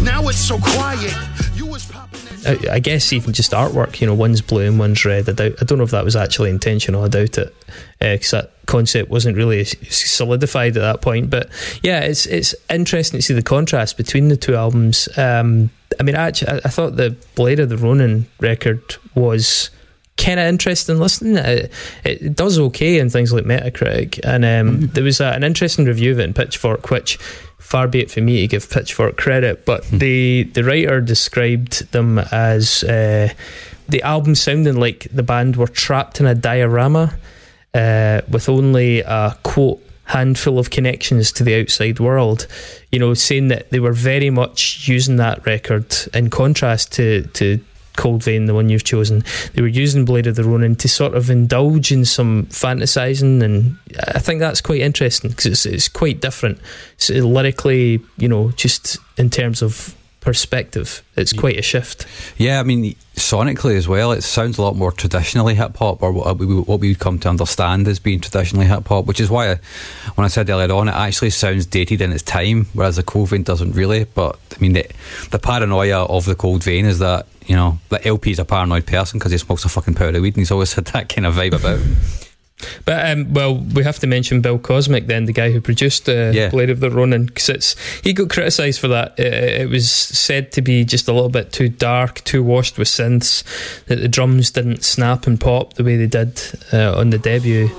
[0.03, 1.15] Now it's so quiet.
[2.45, 5.27] I, I guess even just artwork, you know, one's blue and one's red.
[5.29, 7.03] I, doubt, I don't know if that was actually intentional.
[7.03, 7.55] I doubt it,
[7.99, 11.29] because that concept wasn't really solidified at that point.
[11.29, 11.49] But
[11.83, 15.09] yeah, it's it's interesting to see the contrast between the two albums.
[15.17, 19.69] Um, I mean, actually, I, I thought the Blade of the Ronin record was
[20.17, 21.37] kind of interesting listening.
[21.37, 21.71] It,
[22.03, 26.11] it does okay in things like Metacritic, and um, there was a, an interesting review
[26.11, 27.17] of it in Pitchfork, which
[27.65, 32.19] far be it for me to give Pitchfork credit, but the the writer described them
[32.19, 33.33] as uh,
[33.89, 37.17] the album sounding like the band were trapped in a diorama
[37.73, 42.45] uh, with only a quote handful of connections to the outside world.
[42.91, 47.59] You know, saying that they were very much using that record in contrast to to
[47.95, 49.23] Cold Vein, the one you've chosen.
[49.53, 53.77] They were using Blade of the Ronin to sort of indulge in some fantasizing, and
[54.13, 56.59] I think that's quite interesting because it's it's quite different.
[56.97, 62.07] So lyrically, you know, just in terms of perspective, it's quite a shift.
[62.35, 66.11] Yeah, I mean, sonically as well, it sounds a lot more traditionally hip hop, or
[66.11, 69.29] what we, what we would come to understand as being traditionally hip hop, which is
[69.29, 69.59] why I,
[70.15, 73.29] when I said earlier on, it actually sounds dated in its time, whereas the Cold
[73.29, 74.05] Vein doesn't really.
[74.05, 74.89] But I mean, the,
[75.29, 78.87] the paranoia of the Cold Vein is that, you know, the El-P is a paranoid
[78.87, 81.27] person because he smokes a fucking powder of weed and he's always had that kind
[81.27, 81.95] of vibe about him.
[82.85, 86.31] But um, well, we have to mention Bill Cosmiq then, the guy who produced uh,
[86.33, 86.49] Yeah.
[86.49, 89.19] Blade of the Ronin, because it's he got criticised for that.
[89.19, 92.87] It, it was said to be just a little bit too dark, too washed with
[92.87, 93.43] synths.
[93.87, 96.41] That the drums didn't snap and pop the way they did
[96.71, 97.69] uh, on the debut.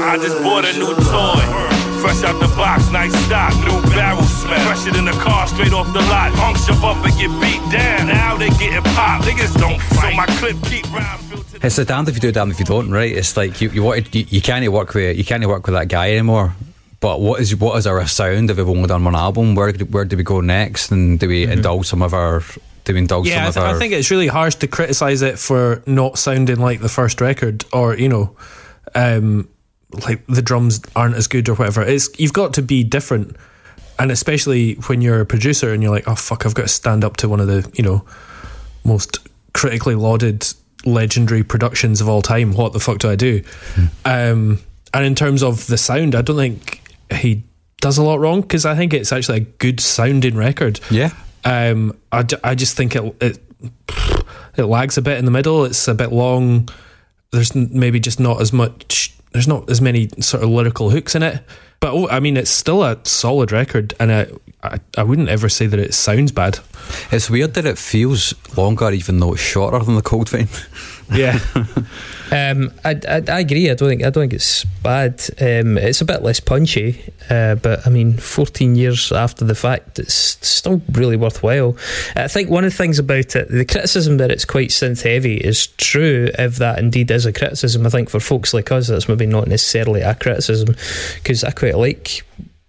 [0.00, 1.77] I just bought a new toy.
[2.00, 4.58] Fresh out the box, nice stock, new barrel smell.
[4.66, 6.32] Fresher than the car, straight off the lot.
[6.34, 8.06] Punks jump up and get beat down.
[8.06, 9.24] Now they getting popped.
[9.24, 10.12] Niggas don't fight.
[10.12, 11.24] So my clip keep round.
[11.60, 13.10] It's the damned if you do, damned if you don't, right?
[13.10, 15.88] It's like you, you wanted you, you can't work with you can't work with that
[15.88, 16.54] guy anymore.
[17.00, 19.54] But what is what is our sound if we've only done one album?
[19.56, 20.92] Where where do we go next?
[20.92, 22.42] And do we indulge some of our
[22.84, 24.68] do we indulge Yeah, I, some th- of our I think it's really harsh to
[24.68, 28.36] criticize it for not sounding like the first record, or you know,
[28.94, 29.48] um,
[29.92, 31.82] like the drums aren't as good or whatever.
[31.82, 33.36] It's you've got to be different,
[33.98, 37.04] and especially when you're a producer and you're like, oh fuck, I've got to stand
[37.04, 38.04] up to one of the you know
[38.84, 39.18] most
[39.54, 40.46] critically lauded
[40.84, 42.52] legendary productions of all time.
[42.52, 43.42] What the fuck do I do?
[44.04, 44.60] Um,
[44.94, 46.80] and in terms of the sound, I don't think
[47.12, 47.42] he
[47.80, 50.80] does a lot wrong because I think it's actually a good sounding record.
[50.90, 51.10] Yeah.
[51.44, 53.38] Um, I, I just think it, it
[54.56, 55.64] it lags a bit in the middle.
[55.64, 56.68] It's a bit long.
[57.32, 59.14] There's n- maybe just not as much.
[59.32, 61.42] There's not as many sort of lyrical hooks in it.
[61.80, 64.26] But oh, I mean, it's still a solid record, and I,
[64.62, 66.58] I I wouldn't ever say that it sounds bad.
[67.12, 70.48] It's weird that it feels longer, even though it's shorter than the Cold Vein.
[71.10, 71.38] Yeah,
[72.30, 73.70] Um, I, I, I agree.
[73.70, 75.24] I don't think I don't think it's bad.
[75.40, 79.98] Um, it's a bit less punchy, uh, but I mean, 14 years after the fact,
[79.98, 81.76] it's still really worthwhile.
[82.14, 85.36] I think one of the things about it, the criticism that it's quite synth heavy,
[85.36, 86.28] is true.
[86.38, 89.48] If that indeed is a criticism, I think for folks like us, that's maybe not
[89.48, 90.76] necessarily a criticism,
[91.14, 92.26] because I quite like,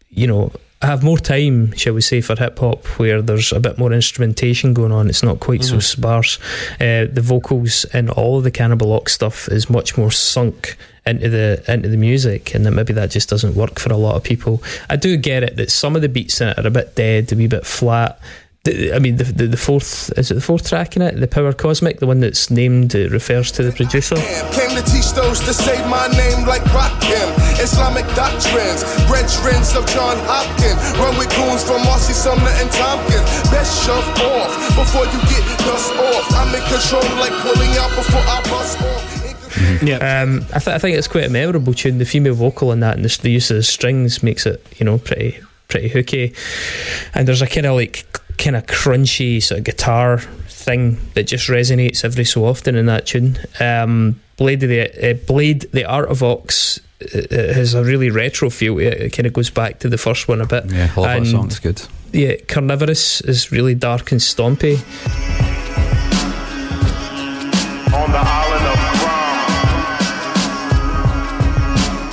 [0.10, 0.52] you know.
[0.82, 3.92] I have more time, shall we say, for hip hop where there's a bit more
[3.92, 5.10] instrumentation going on.
[5.10, 6.40] It's not quite so sparse.
[6.76, 11.28] Uh, the vocals in all of the Cannibal Ox stuff is much more sunk into
[11.28, 14.24] the into the music, and that maybe that just doesn't work for a lot of
[14.24, 14.64] people.
[14.90, 17.30] I do get it that some of the beats in it are a bit dead,
[17.34, 18.18] a wee bit flat.
[18.66, 21.52] I mean, the, the the fourth is it the fourth track in it, the Power
[21.52, 24.16] Cosmic, the one that's named uh, refers to the producer.
[24.16, 27.39] Came to teach those to say my name like Rakim.
[27.60, 30.80] Islamic doctrines, brethrens of John Hopkins.
[30.98, 33.28] Run with goons from Marcy Sumner and Tompkins.
[33.52, 36.26] Best shove off before you get dust off.
[36.40, 39.84] I'm in control like pulling out before I bust off.
[39.84, 39.98] yeah.
[40.22, 41.98] Um, I, th- I think it's quite a memorable tune.
[41.98, 44.86] The female vocal in that and the, the use of the strings makes it, you
[44.86, 46.34] know, pretty pretty hooky.
[47.14, 48.06] And there's a kind of like
[48.38, 53.06] kind of crunchy sort of guitar thing that just resonates every so often in that
[53.08, 53.38] tune.
[53.60, 56.80] Um, Blade of the uh, Blade, the Art of Ox.
[57.02, 58.94] Uh, has a really retro feel it.
[58.94, 60.66] It kind of goes back to the first one a bit.
[60.72, 61.82] Yeah, all of that And, song's good.
[62.12, 64.78] Yeah, Carnivorous is really dark and stompy.
[67.94, 69.40] On the island of Guam.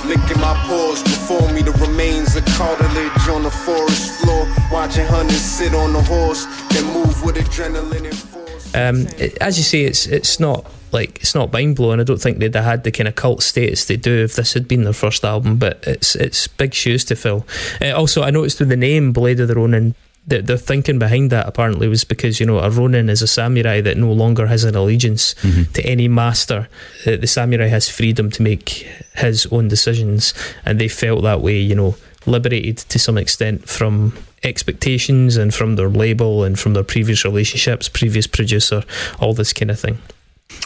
[0.09, 4.47] Licking my paws before me, the remains of cartilage on the forest floor.
[4.71, 8.36] Watching hunters sit on the horse, then move with adrenaline and force.
[8.77, 11.99] Um, it- as you say, it's it's not like it's not mind blowing.
[11.99, 14.53] I don't think they'd have had the kind of cult status they do if this
[14.53, 15.57] had been their first album.
[15.57, 17.45] But it's it's big shoes to fill.
[17.81, 19.95] Uh, also, I noticed with the name Blade of the Ronin.
[20.29, 23.79] The, the thinking behind that apparently was because you know a Ronin is a samurai
[23.79, 25.35] that no longer has an allegiance
[25.73, 26.67] to any master.
[27.05, 28.85] Uh, the samurai has freedom to make
[29.15, 30.33] his own decisions,
[30.65, 31.57] and they felt that way.
[31.57, 34.11] You know, liberated to some extent from
[34.43, 38.83] expectations and from their label and from their previous relationships, previous producer,
[39.19, 39.97] all this kind of thing.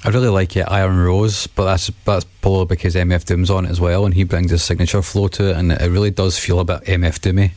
[0.03, 3.69] I really like it, Iron Rose, but that's that's probably because MF Doom's on it
[3.69, 6.59] as well, and he brings his signature flow to it, and it really does feel
[6.59, 7.51] a bit MF Doomy,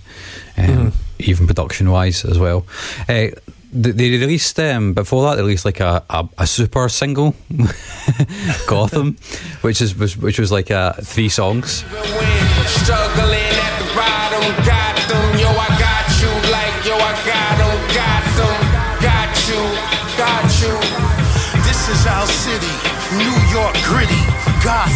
[0.56, 2.66] um, even production wise as well.
[3.08, 3.28] Uh,
[3.74, 5.36] they they released um, before that.
[5.36, 7.34] They released like a, a, a super single,
[8.66, 9.16] Gotham,
[9.62, 11.84] which is was, which was like uh, three songs.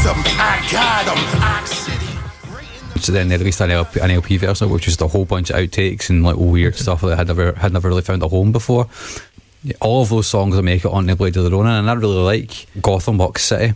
[0.04, 1.42] Gotham, I got 'em.
[1.42, 5.24] Ox So then they released an LP, an LP version, which was just a whole
[5.24, 8.28] bunch of outtakes and like weird stuff that had never had never really found a
[8.28, 8.86] home before.
[9.80, 11.94] All of those songs will make it on the Blade of the Ronin, and I
[11.94, 13.74] really like Gotham Box City.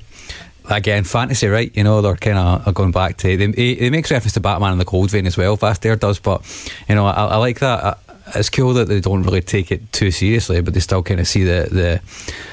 [0.71, 1.73] Again, fantasy, right?
[1.75, 3.37] You know, they're kind of going back to.
[3.37, 6.21] They, it makes reference to Batman and the Cold Vein as well, Vast Aire does,
[6.21, 6.41] but
[6.89, 7.99] you know, I, I like that.
[8.37, 11.27] It's cool that they don't really take it too seriously, but they still kind of
[11.27, 12.01] see the the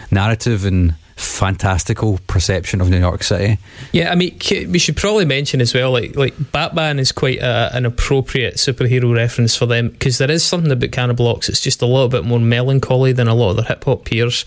[0.10, 3.60] narrative and fantastical perception of New York City.
[3.92, 7.70] Yeah, I mean, we should probably mention as well, like like Batman is quite a,
[7.74, 11.36] an appropriate superhero reference for them because there is something about Cannibal.
[11.36, 14.46] It's just a little bit more melancholy than a lot of their hip hop peers.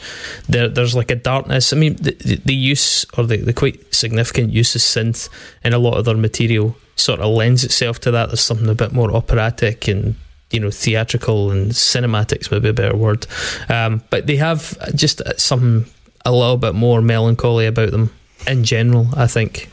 [0.49, 1.73] There, there's like a darkness.
[1.73, 5.29] I mean, the, the, the use or the, the quite significant use of synth
[5.63, 8.29] in a lot of their material sort of lends itself to that.
[8.29, 10.15] There's something a bit more operatic and
[10.51, 13.27] you know theatrical and cinematics maybe a better word
[13.71, 15.87] um, but they have just something
[16.25, 18.13] a little bit more melancholy about them
[18.47, 19.71] in general i think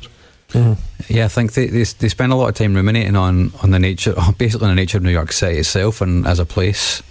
[0.49, 0.73] mm-hmm.
[1.09, 3.79] Yeah, I think they, they they spend a lot of time ruminating on on the
[3.79, 7.01] nature, basically on the nature of New York City itself and as a place.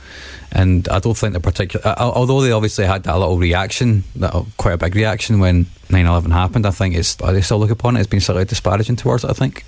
[0.52, 4.44] And I don't think the particular, although they obviously had that little reaction, that uh,
[4.56, 6.64] quite a big reaction when 9-11 happened.
[6.64, 9.30] I think it's they still look upon it as being slightly disparaging towards it.
[9.30, 9.64] I think.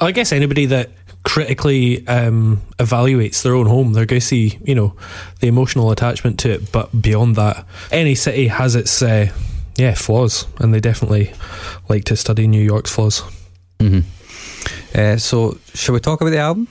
[0.00, 0.90] I guess anybody that
[1.28, 4.94] critically um, evaluates their own home, they're going to see, you know,
[5.40, 6.72] the emotional attachment to it.
[6.72, 9.28] But beyond that, any city has its, uh,
[9.76, 11.34] yeah, flaws, and they definitely
[11.86, 13.22] like to study New York's flaws.
[13.78, 14.00] hmm
[14.94, 16.66] Uh, so, shall we talk about the album?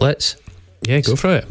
[0.00, 0.34] let's
[0.82, 1.46] Yeah, go for it.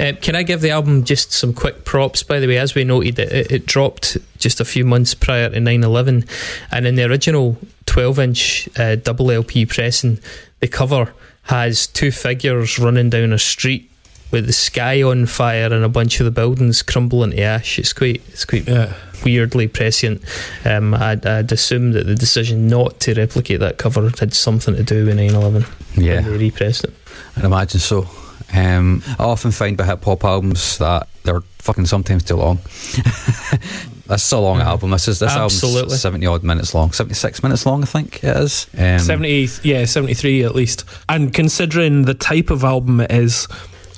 [0.00, 2.24] Uh, can I give the album just some quick props?
[2.24, 5.50] By the way, as we noted, it, it, it dropped just a few months prior
[5.50, 6.24] to 9 11.
[6.72, 7.56] And in the original
[7.86, 10.18] 12 inch uh, double LP pressing,
[10.58, 11.14] the cover
[11.46, 13.90] has two figures running down a street
[14.32, 17.78] with the sky on fire and a bunch of the buildings crumbling to ash.
[17.78, 18.92] It's quite, it's quite Yeah.
[19.24, 20.22] weirdly prescient.
[20.64, 24.82] Um, I'd, I'd assume that the decision not to replicate that cover had something to
[24.82, 25.64] do with 9 11
[25.96, 26.16] Yeah.
[26.16, 26.92] when they repressed it.
[27.36, 28.08] I'd imagine so.
[28.52, 32.58] Um, I often find by hip hop albums that they're fucking sometimes too long.
[34.08, 34.90] This is a long album.
[34.90, 35.80] This is this Absolutely.
[35.82, 38.66] album's seventy odd minutes long, seventy six minutes long, I think it is.
[38.78, 43.48] Um, 70 yeah 73 at least and considering the type of album it is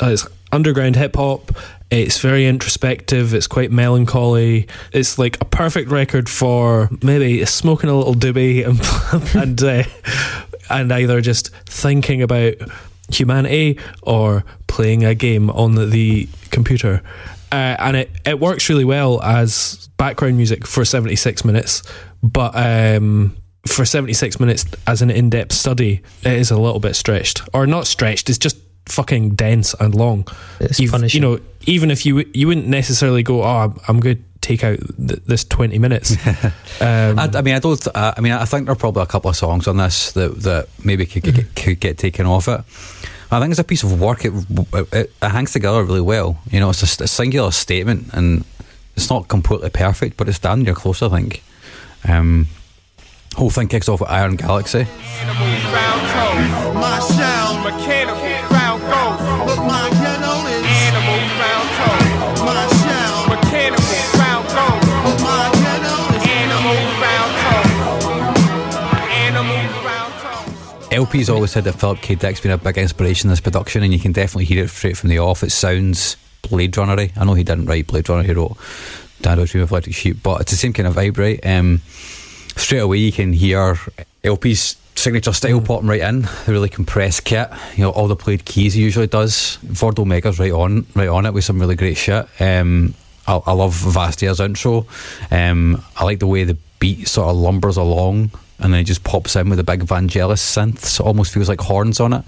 [0.02, 1.52] uh, it's underground hip hop
[1.90, 7.96] it's very introspective it's quite melancholy it's like a perfect record for maybe smoking a
[7.96, 9.82] little doobie and and, uh,
[10.70, 12.54] and either just thinking about
[13.10, 17.02] humanity or playing a game on the, the computer
[17.52, 21.82] uh, and it, it works really well as background music for 76 minutes
[22.22, 23.36] but um
[23.66, 27.86] for 76 minutes as an in-depth study it is a little bit stretched or not
[27.86, 30.26] stretched it's just fucking dense and long
[30.60, 31.22] It's You've- punishing.
[31.22, 34.62] you know even if you you wouldn't necessarily go oh i'm, I'm going to take
[34.64, 36.12] out th- this 20 minutes
[36.80, 37.84] um, I, I mean, I don't.
[37.88, 40.42] Uh, I mean, I think there are probably a couple of songs on this that
[40.42, 41.52] that maybe could Mm-hmm.
[41.56, 42.60] could get taken off it.
[43.30, 44.24] I think it's a piece of work.
[44.24, 44.32] It,
[44.74, 46.38] it, it hangs together really well.
[46.50, 48.44] You know, it's a singular statement, and
[48.96, 51.02] it's not completely perfect, but it's damn near close.
[51.02, 51.42] I think.
[52.08, 52.48] Um,
[53.36, 54.86] whole thing kicks off with Iron Galaxy.
[70.98, 72.16] El-P's always said that Philip K.
[72.16, 74.96] Dick's been a big inspiration in this production, and you can definitely hear it straight
[74.96, 75.44] from the off.
[75.44, 77.12] It sounds Blade Runner-y.
[77.16, 78.58] I know he didn't write Blade Runner; he wrote
[79.22, 81.38] Do Androids Dream of Electric Sheep, but it's the same kind of vibe, right?
[81.46, 81.82] Um,
[82.56, 83.78] straight away, you can hear
[84.24, 86.22] El-P's signature style popping right in.
[86.22, 89.58] The really compressed kit, you know, all the played keys he usually does.
[89.66, 92.26] Vordul Mega's right on, right on it with some really great shit.
[92.40, 92.94] Um,
[93.24, 94.84] I, I love Vast Aire's intro.
[95.30, 99.04] Um, I like the way the beat sort of lumbers along and then it just
[99.04, 102.24] pops in with a big Vangelis synth, so it almost feels like horns on it.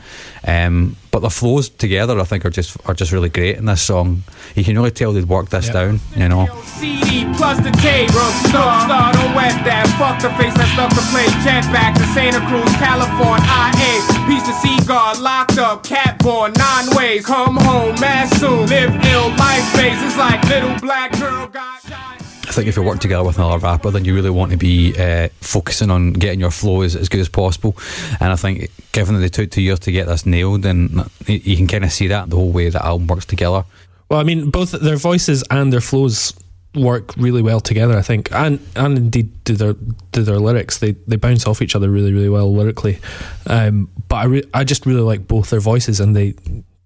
[0.47, 3.83] Um, but the flows together, I think, are just are just really great in this
[3.83, 4.23] song.
[4.55, 5.73] You can really tell they'd worked this Yeah.
[5.73, 6.47] down, you know.
[6.79, 8.11] CD plus the tape.
[8.11, 9.87] Star, star, don't wet that.
[9.99, 11.35] Fuck the face that stuck the plate.
[11.43, 13.45] Jet back to Santa Cruz, California.
[13.51, 13.93] IA.
[14.31, 17.27] Piece of cigar, locked up, cat born, nine ways.
[17.27, 18.67] Come home, mad soon.
[18.69, 20.01] Live ill, life phase.
[20.03, 22.10] It's like little black girl got shot.
[22.51, 24.93] I think if you're working together with another rapper, then you really want to be
[24.99, 27.77] uh, focusing on getting your flow as, as good as possible.
[28.19, 31.57] And I think, given that they took two years to get this nailed, then you
[31.57, 33.65] can kind of see that the whole way the album works together.
[34.09, 36.35] Well, I mean, both their voices and their flows
[36.75, 37.97] work really well together.
[37.97, 39.75] I think, and and indeed do their
[40.11, 40.79] do their lyrics.
[40.79, 42.99] They they bounce off each other really really well lyrically.
[43.47, 46.35] Um, but I re- I just really like both their voices, and they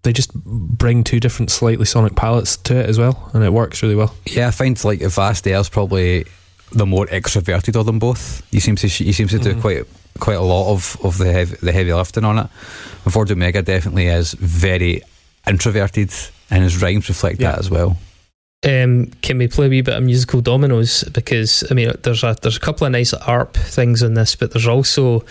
[0.04, 3.82] they just bring two different slightly sonic palettes to it as well, and it works
[3.82, 4.14] really well.
[4.26, 6.26] Yeah, I find like Vast Aire's probably
[6.70, 8.48] the more extroverted of them both.
[8.50, 9.60] He seems to he seems to do mm-hmm.
[9.60, 9.86] quite
[10.20, 12.46] quite a lot of, of the heavy, the heavy lifting on it.
[13.04, 15.02] And Vordul Mega definitely is very
[15.46, 16.12] introverted,
[16.50, 17.52] and his rhymes reflect Yeah.
[17.52, 17.96] that as well.
[18.62, 21.04] Um, can we play a wee bit of musical dominoes?
[21.04, 24.52] Because I mean, there's a there's a couple of nice ARP things on this, but
[24.52, 25.22] there's also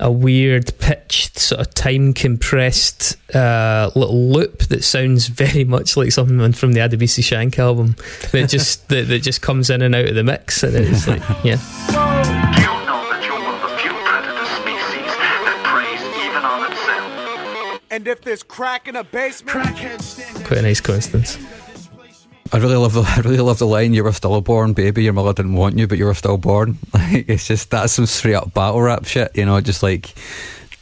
[0.00, 6.10] a weird pitched sort of time compressed uh, little loop that sounds very much like
[6.10, 7.94] something from the Adebisi Shank album
[8.32, 11.20] that just that, that just comes in and out of the mix, and it's like
[11.44, 11.54] yeah,
[11.86, 16.72] Do you know that you're one of the few predator species that preys even on
[16.72, 17.82] itself?
[17.92, 20.42] And if there's crack in a basement, crackhead standing.
[20.44, 21.38] quite a nice coincidence.
[22.52, 25.04] I really love the I really love the line "You were still born, baby.
[25.04, 28.34] Your mother didn't want you, but you were stillborn." Like it's just that's some straight
[28.34, 30.14] up battle rap shit, you know, just like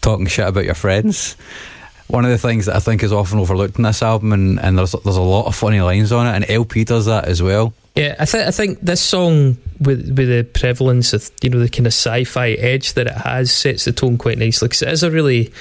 [0.01, 1.37] talking shit about your friends.
[2.09, 4.77] One of the things that I think is often overlooked in this album, and, and
[4.77, 7.73] there's there's a lot of funny lines on it, and El-P does that as well.
[7.95, 11.69] Yeah, I think I think this song with with the prevalence of you know the
[11.69, 15.03] kind of sci-fi edge that it has sets the tone quite nicely because it is
[15.03, 15.53] a really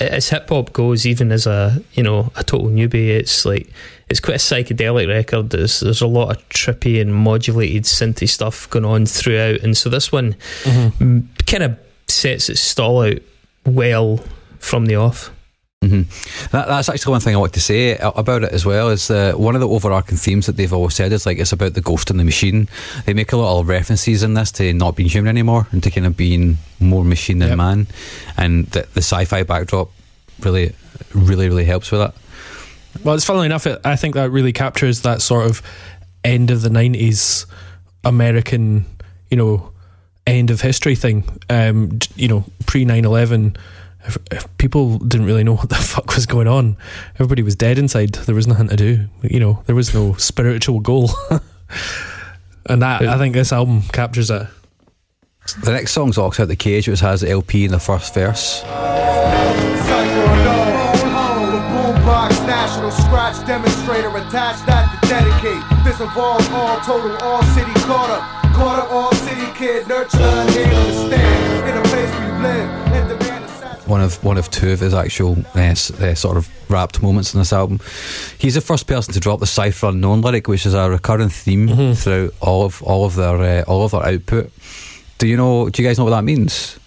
[0.00, 3.68] as hip hop goes, even as a you know a total newbie, it's like
[4.08, 5.50] it's quite a psychedelic record.
[5.50, 9.88] There's there's a lot of trippy and modulated synthy stuff going on throughout, and so
[9.90, 10.36] this one
[11.46, 11.78] kind of
[12.08, 13.18] sets its stall out
[13.64, 14.20] well
[14.58, 15.30] from the off.
[15.82, 16.02] hmm
[16.52, 18.90] That, that's actually one thing I want to say about it as well.
[18.90, 21.80] Is one of the overarching themes that they've always said is like it's about the
[21.80, 22.68] ghost in the machine.
[23.06, 25.90] They make a lot of references in this to not being human anymore and to
[25.90, 27.58] kind of being more machine than Yep.
[27.58, 27.86] man,
[28.36, 29.90] and the, the sci-fi backdrop
[30.40, 30.74] really,
[31.12, 32.14] really, really helps with that.
[33.06, 35.62] Well, it's funnily enough, it, I think that really captures that sort of
[36.24, 37.46] end of the 90s
[38.04, 38.84] American,
[39.30, 39.70] you know,
[40.26, 41.22] end of history thing.
[41.48, 43.56] Um, you know, pre 9 11,
[44.58, 46.76] people didn't really know what the fuck was going on.
[47.14, 48.12] Everybody was dead inside.
[48.12, 49.06] There was nothing to do.
[49.22, 51.10] You know, there was no spiritual goal.
[52.66, 54.48] and that, I think this album captures it.
[55.62, 58.64] The next song's Ox Out the Cage, which has El-P in the first verse.
[62.66, 65.62] Boombox National Scratch Demonstrator attached that to dedicate.
[65.84, 68.54] This involves all total, all city caught up.
[68.54, 71.68] Caught up, all city kid, nurture and here to stand.
[71.68, 73.36] In a place we live, and demand
[73.86, 77.40] one of one of two of his actual uh, uh, sort of rapped moments in
[77.40, 77.78] this album.
[78.36, 81.94] He's the first person to drop the cipher unknown lyric, which is a recurring theme
[81.94, 84.50] throughout all of all of their uh, all of their output.
[85.18, 85.68] Do you know?
[85.68, 86.80] Do you guys know what that means?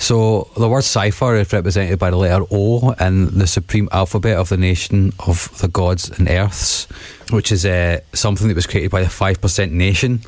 [0.00, 0.06] Nope.
[0.06, 4.48] So the word cipher is represented by the letter O in the supreme alphabet of
[4.48, 6.86] the nation of the gods and earths,
[7.30, 10.20] which is uh, something that was created by the five percent nation,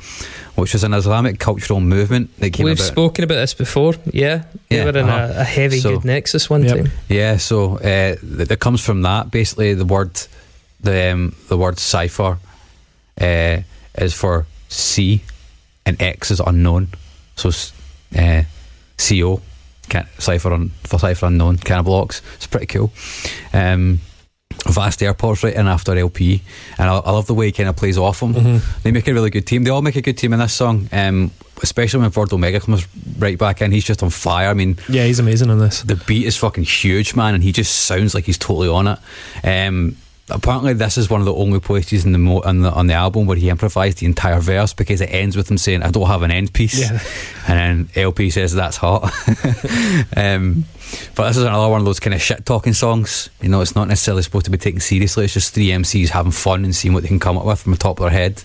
[0.55, 2.91] which was an Islamic cultural movement that came We've about.
[2.91, 3.93] spoken about this before.
[4.13, 5.33] Yeah, we Yeah, were in uh-huh.
[5.37, 6.75] a, a heavy So- good nexus one Yep.
[6.77, 6.91] time.
[7.09, 9.31] Yeah, so uh, th- that comes from that.
[9.31, 10.11] Basically, the word
[10.81, 12.37] the um, the word cipher
[13.21, 13.57] uh,
[13.97, 15.21] is for C,
[15.85, 16.87] and X is unknown.
[17.35, 17.49] So
[18.15, 18.43] uh,
[18.97, 19.41] CO, can
[20.19, 22.21] cipher un, for cipher unknown kind of blocks.
[22.35, 22.91] It's pretty cool.
[23.53, 23.99] Um,
[24.67, 26.41] Vast Airport's right in after El-P,
[26.77, 28.61] and I, I love the way he kind of plays off them.
[28.83, 29.63] They make a really good team.
[29.63, 31.31] They all make a good team in this song, um,
[31.63, 32.87] especially when Vordul Mega comes
[33.17, 33.71] right back in.
[33.71, 34.49] He's just on fire.
[34.49, 35.81] I mean, Yeah, he's amazing on this.
[35.81, 38.99] the beat is fucking huge, man, and he just sounds like he's totally on it.
[39.43, 39.97] Um,
[40.29, 42.93] apparently, this is one of the only places in the, mo- on the on the
[42.93, 46.07] album where he improvised the entire verse because it ends with him saying, "I don't
[46.07, 46.99] have an end piece," Yeah.
[47.47, 49.03] and then El-P says, "That's hot."
[50.15, 50.65] um,
[51.15, 53.29] but this is another one of those kind of shit talking songs.
[53.41, 55.25] You know, it's not necessarily supposed to be taken seriously.
[55.25, 57.71] It's just three MCs having fun and seeing what they can come up with from
[57.71, 58.43] the top of their head.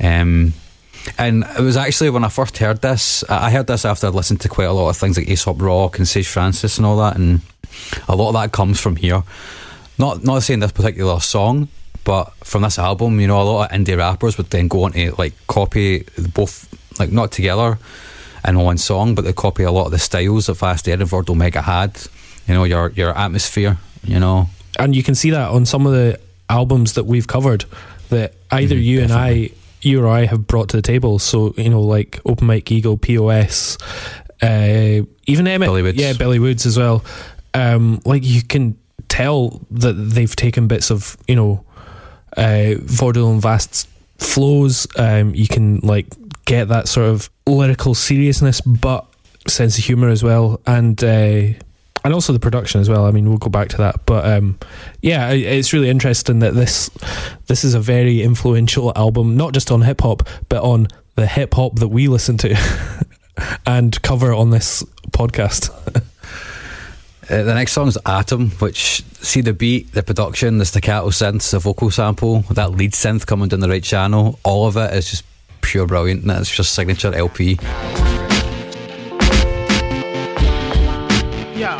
[0.00, 0.54] Um,
[1.18, 4.14] and it was actually when I first heard this, I I heard this after I'd
[4.14, 6.96] listened to quite a lot of things like Aesop Rock and Sage Francis and all
[6.98, 7.40] that, and
[8.08, 9.22] a lot of that comes from here.
[9.98, 11.68] Not not saying this particular song,
[12.04, 14.92] but from this album, you know, a lot of indie rappers would then go on
[14.92, 16.68] to like copy both,
[16.98, 17.78] like not together
[18.46, 21.12] in one song, but they copy a lot of the styles that Fast Ed and
[21.12, 21.96] Omega had.
[22.48, 23.78] You know, your your atmosphere.
[24.02, 26.18] You know, and you can see that on some of the
[26.50, 27.64] albums that we've covered
[28.10, 31.54] that either Mhm, you and I you or I have brought to the table so
[31.56, 33.78] you know like Open Mike Eagle POS
[34.42, 35.96] uh, even Emmett Billy Woods.
[35.98, 37.02] yeah Billy Woods as well
[37.54, 38.76] um, like you can
[39.08, 41.64] tell that they've taken bits of you know
[42.36, 43.86] uh, and Vast's
[44.18, 46.06] flows um, you can like
[46.44, 49.06] get that sort of lyrical seriousness but
[49.46, 51.52] sense of humor as well and uh,
[52.04, 53.06] and also the production as well.
[53.06, 54.58] I mean, we'll go back to that, but um,
[55.00, 56.90] yeah, it's really interesting that this
[57.46, 61.54] this is a very influential album, not just on hip hop, but on the hip
[61.54, 62.56] hop that we listen to
[63.66, 65.70] and cover on this podcast.
[67.34, 71.58] Uh, the next song's Atom, which see the beat, the production, the staccato synths, the
[71.58, 75.24] vocal sample, that lead synth coming down the right channel, all of it is just
[75.60, 76.20] pure brilliant.
[76.20, 77.58] And that's just signature El-P.
[81.56, 81.70] Yo,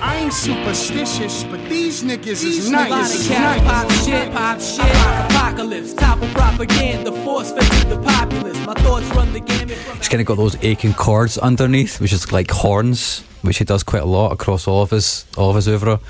[0.00, 2.90] I ain't superstitious, but these niggas is These nice.
[2.90, 5.36] niggas cat pop shit, pop shit.
[5.36, 8.58] Apocalypse, top of propaganda, force fed to the populace.
[8.66, 12.12] My thoughts run the gamut from He's kind of got those aching chords underneath, which
[12.12, 15.56] is like horns, which he does quite a lot across all of his all of
[15.56, 16.00] his oeuvre.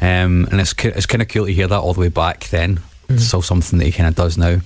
[0.00, 2.80] Um, and it's it's kind of cool to hear that all the way back then.
[3.08, 4.60] It's still something that he kind of does now.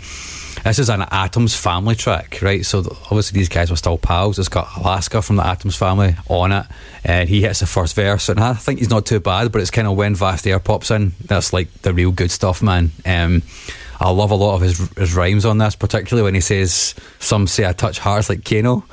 [0.64, 2.64] This is an Atoms family track, right?
[2.66, 4.38] So obviously these guys were still pals.
[4.38, 6.66] It's got Alaska from the Atoms family on it,
[7.02, 9.52] and he hits the first verse, and I think he's not too bad.
[9.52, 12.62] But it's kind of when Vast Aire pops in, that's like the real good stuff,
[12.62, 12.90] man.
[13.06, 13.42] Um,
[13.98, 17.46] I love a lot of his, his rhymes on this, particularly when he says, "Some
[17.46, 18.84] say I touch hearts like Kano."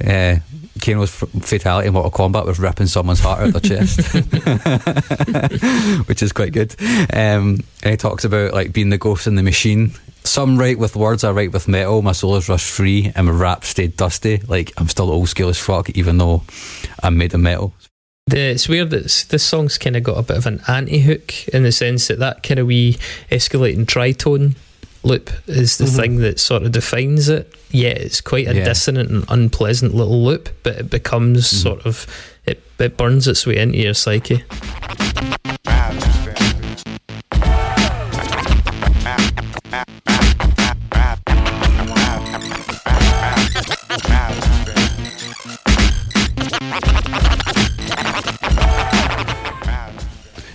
[0.00, 0.36] Uh,
[0.80, 4.14] Kano's f- fatality in Mortal Kombat was ripping someone's heart out of their chest,
[6.08, 6.74] which is quite good.
[7.12, 9.92] Um, and he talks about like being the ghost in the machine.
[10.24, 12.02] Some write with words, I write with metal.
[12.02, 14.38] My soul is rushed free, and my rap stayed dusty.
[14.48, 16.42] Like I'm still old school as fuck, even though
[17.02, 17.72] I'm made of metal.
[18.26, 21.48] The, it's weird that this song's kind of got a bit of an anti hook
[21.48, 22.94] in the sense that that kind of wee
[23.30, 24.56] escalating tritone
[25.04, 25.96] loop is the mm-hmm.
[25.96, 27.52] thing that sort of defines it.
[27.70, 28.64] Yeah, it's quite a Yeah.
[28.64, 31.56] dissonant and unpleasant little loop, but it becomes mm-hmm.
[31.56, 32.06] sort of
[32.46, 34.44] it, it burns its way into your psyche.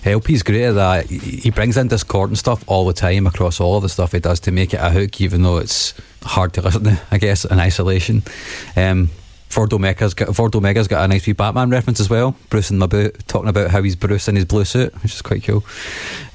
[0.10, 1.05] El-P's great at that.
[1.05, 4.12] He he brings in discord and stuff all the time across all of the stuff
[4.12, 5.93] he does to make it a hook, even though it's
[6.24, 8.24] hard to listen to, I guess, in isolation.
[8.76, 9.10] Um,
[9.49, 12.36] Vordul Mega's got Vordul Mega's got a nice wee Batman reference as well.
[12.49, 15.22] Bruce in my boot talking about how he's Bruce in his blue suit, which is
[15.22, 15.64] quite cool.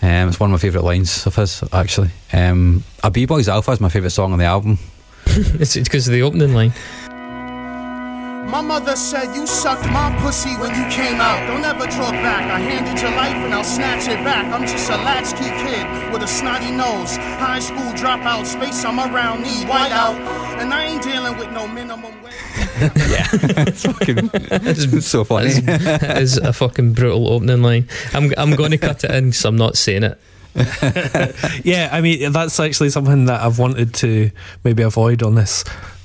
[0.03, 2.11] Um, it's one of my favourite lines of his actually.
[2.33, 4.79] Um, a B Boys Alpha is my favourite song on the album.
[5.27, 6.73] it's because of the opening line.
[8.47, 11.47] My mother said you sucked my pussy when you came out.
[11.49, 12.51] Don't ever talk back.
[12.51, 14.47] I handed your life and I'll snatch it back.
[14.53, 17.17] I'm just a latchkey kid with a snotty nose.
[17.17, 20.17] High school dropout, space I'm around, need white out.
[20.61, 22.35] And I ain't dealing with no minimum wage.
[22.81, 23.27] yeah,
[23.67, 25.61] it's fucking it's so funny.
[25.61, 27.89] That is a fucking brutal opening line.
[28.13, 30.21] I'm I'm going to cut it in because I'm not saying it.
[31.65, 34.31] yeah, I mean that's actually something that I've wanted to
[34.63, 35.65] maybe avoid on this.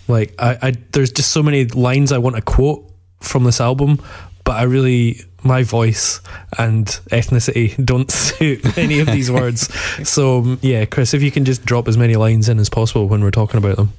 [0.10, 2.92] Like, I, I there's just so many lines I want to quote
[3.22, 4.04] from this album,
[4.44, 6.22] but I really my voice
[6.58, 9.70] and ethnicity don't suit any of these words.
[10.04, 13.08] So um, yeah, Chris, if you can just drop as many lines in as possible
[13.08, 13.94] when we're talking about them.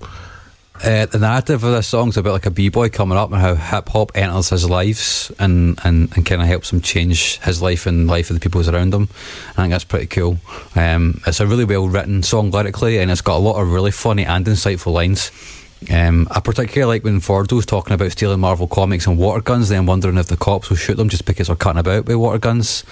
[0.82, 4.12] Uh, the narrative of this song's about like a b-boy coming up and how hip-hop
[4.14, 8.30] enters his lives and, and, and kind of helps him change his life and life
[8.30, 9.08] of the people around him
[9.50, 10.38] I think that's pretty cool
[10.74, 13.90] um, it's a really well written song lyrically and it's got a lot of really
[13.90, 15.30] funny and insightful lines
[15.90, 19.86] um, I particularly like when Fordo's talking about stealing Marvel comics and water guns then
[19.86, 22.84] wondering if the cops will shoot them just because they're cutting about with water guns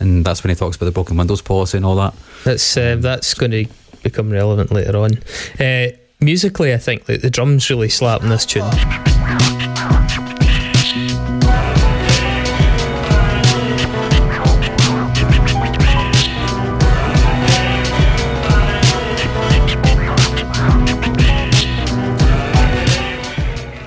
[0.00, 2.14] and that's when he talks about the broken windows policy and all that
[2.44, 3.66] That's uh, that's going to
[4.02, 5.12] become relevant later on.
[5.58, 9.13] Uh, musically, I think that the drums really slap in this tune.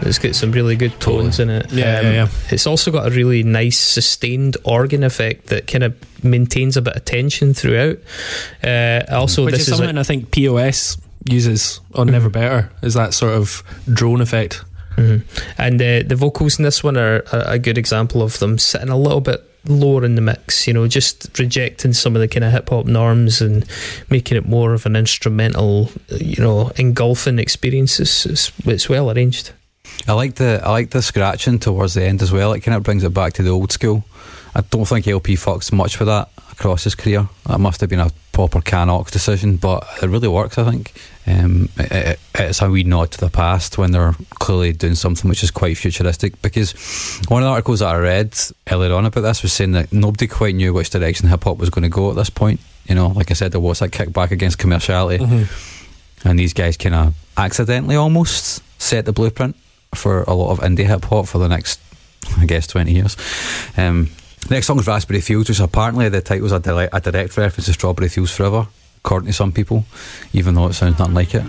[0.08, 1.72] It's got some really good tones in it.
[1.72, 2.28] Um, Yeah, yeah, yeah.
[2.50, 6.96] It's also got a really nice sustained organ effect that kind of maintains a bit
[6.96, 7.98] of tension throughout.
[8.64, 12.72] Uh, also, Which this is is something like, I think POS uses on Never Better
[12.82, 14.64] is that sort of drone effect.
[14.96, 15.22] Mhm.
[15.58, 18.90] And uh, the vocals in this one are a, a good example of them sitting
[18.90, 22.44] a little bit lower in the mix, you know, just rejecting some of the kind
[22.44, 23.66] of hip hop norms and
[24.10, 28.00] making it more of an instrumental, you know, engulfing experience.
[28.00, 28.26] It's,
[28.66, 29.52] it's well arranged.
[30.08, 32.54] I like the I like the scratching towards the end as well.
[32.54, 34.04] It kind of brings it back to the old school.
[34.56, 37.28] I don't think El-P fucks much with that across his career.
[37.46, 40.58] That must have been a proper Can Ox decision, but it really works.
[40.58, 40.94] I think
[41.28, 45.28] um, it, it- it's a wee nod to the past when they're clearly doing something
[45.28, 46.40] which is quite futuristic.
[46.42, 46.72] Because
[47.28, 48.36] one of the articles that I read
[48.72, 51.70] earlier on about this was saying that nobody quite knew which direction hip hop was
[51.72, 52.60] going to go at this point.
[52.88, 55.20] You know, like I said, there was that kickback against commerciality
[56.24, 59.56] and these guys kind of accidentally almost set the blueprint
[59.98, 61.80] for a lot of indie hip hop for the next,
[62.38, 63.18] I guess, twenty years.
[63.76, 64.10] Um,
[64.50, 67.74] next song is Raspberry Fields, which apparently the title's a, dile- a direct reference to
[67.74, 68.68] Strawberry Fields Forever,
[69.04, 69.86] according to some people,
[70.34, 71.44] even though it sounds nothing like it.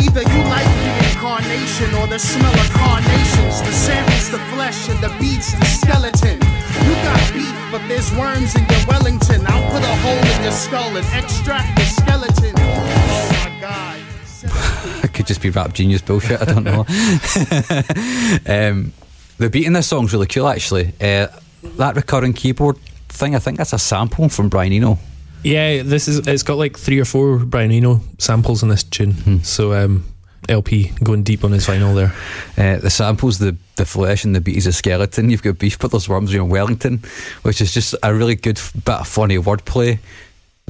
[0.00, 3.60] Either you like the incarnation or the smell of carnations.
[3.62, 6.38] The samples, the flesh, and the beats, the skeleton.
[6.38, 9.44] You got beef, but there's worms in your Wellington.
[9.46, 12.54] I'll put a hole in your skull and extract the skeleton.
[12.56, 13.98] Oh my god.
[15.04, 16.40] It could just be rap genius bullshit.
[16.40, 16.80] I don't know.
[18.46, 18.92] um,
[19.38, 20.92] the beat in this song's really cool, actually.
[21.00, 21.28] Uh,
[21.76, 22.78] that recurring keyboard
[23.08, 24.98] thing, I think that's a sample from Brian Eno.
[25.44, 29.44] Yeah, this is it's got like three or four Brian Eno samples in this tune.
[29.44, 30.04] So um,
[30.48, 32.12] El-P going deep on his vinyl there.
[32.56, 35.30] Uh, the samples, the the flesh, and the beat is a skeleton.
[35.30, 37.02] You've got beef, but there's worms in Wellington,
[37.42, 39.98] which is just a really good bit of funny wordplay.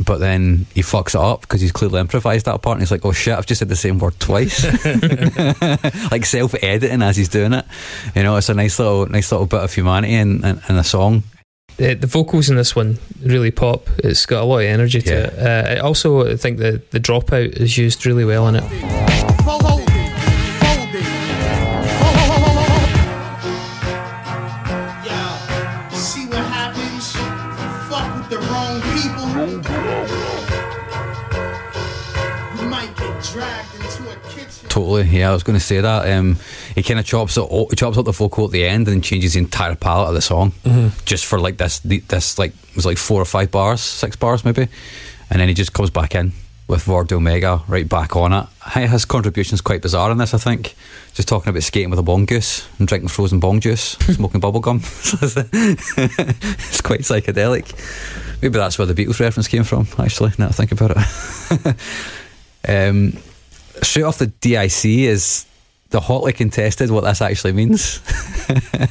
[0.05, 3.05] But then he fucks it up because he's clearly improvised that part, and he's like,
[3.05, 4.65] "Oh shit, I've just said the same word twice."
[6.11, 7.65] like self editing as he's doing it.
[8.15, 10.85] You know, it's a nice little nice little bit of humanity in in, in a
[10.85, 11.25] song.
[11.81, 13.89] Uh, the vocals in this one really pop.
[13.99, 15.17] It's got a lot of energy to Yeah.
[15.27, 15.39] it.
[15.39, 19.38] Uh, I also think the the dropout is used really well in it.
[34.79, 35.31] Totally, yeah.
[35.31, 36.09] I was going to say that.
[36.09, 36.37] Um,
[36.77, 39.03] he kind of chops it, o- chops up the vocal at the end, and then
[39.03, 40.53] changes the entire palette of the song,
[41.05, 44.45] just for like this, this like it was like four or five bars, six bars
[44.45, 44.69] maybe,
[45.31, 46.31] and then he just comes back in
[46.69, 48.47] with Vordul Mega right back on it.
[48.73, 50.33] His contribution's quite bizarre in this.
[50.33, 50.77] I think
[51.13, 54.61] just talking about skating with a bong goose and drinking frozen bong juice, smoking bubble
[54.61, 54.77] gum.
[54.85, 57.75] it's quite psychedelic.
[58.41, 59.89] Maybe that's where the Beatles reference came from.
[59.99, 61.77] Actually, now I think about it.
[62.69, 63.19] um,
[63.83, 65.47] straight off the DIC is
[65.91, 68.01] the hotly contested what this actually means.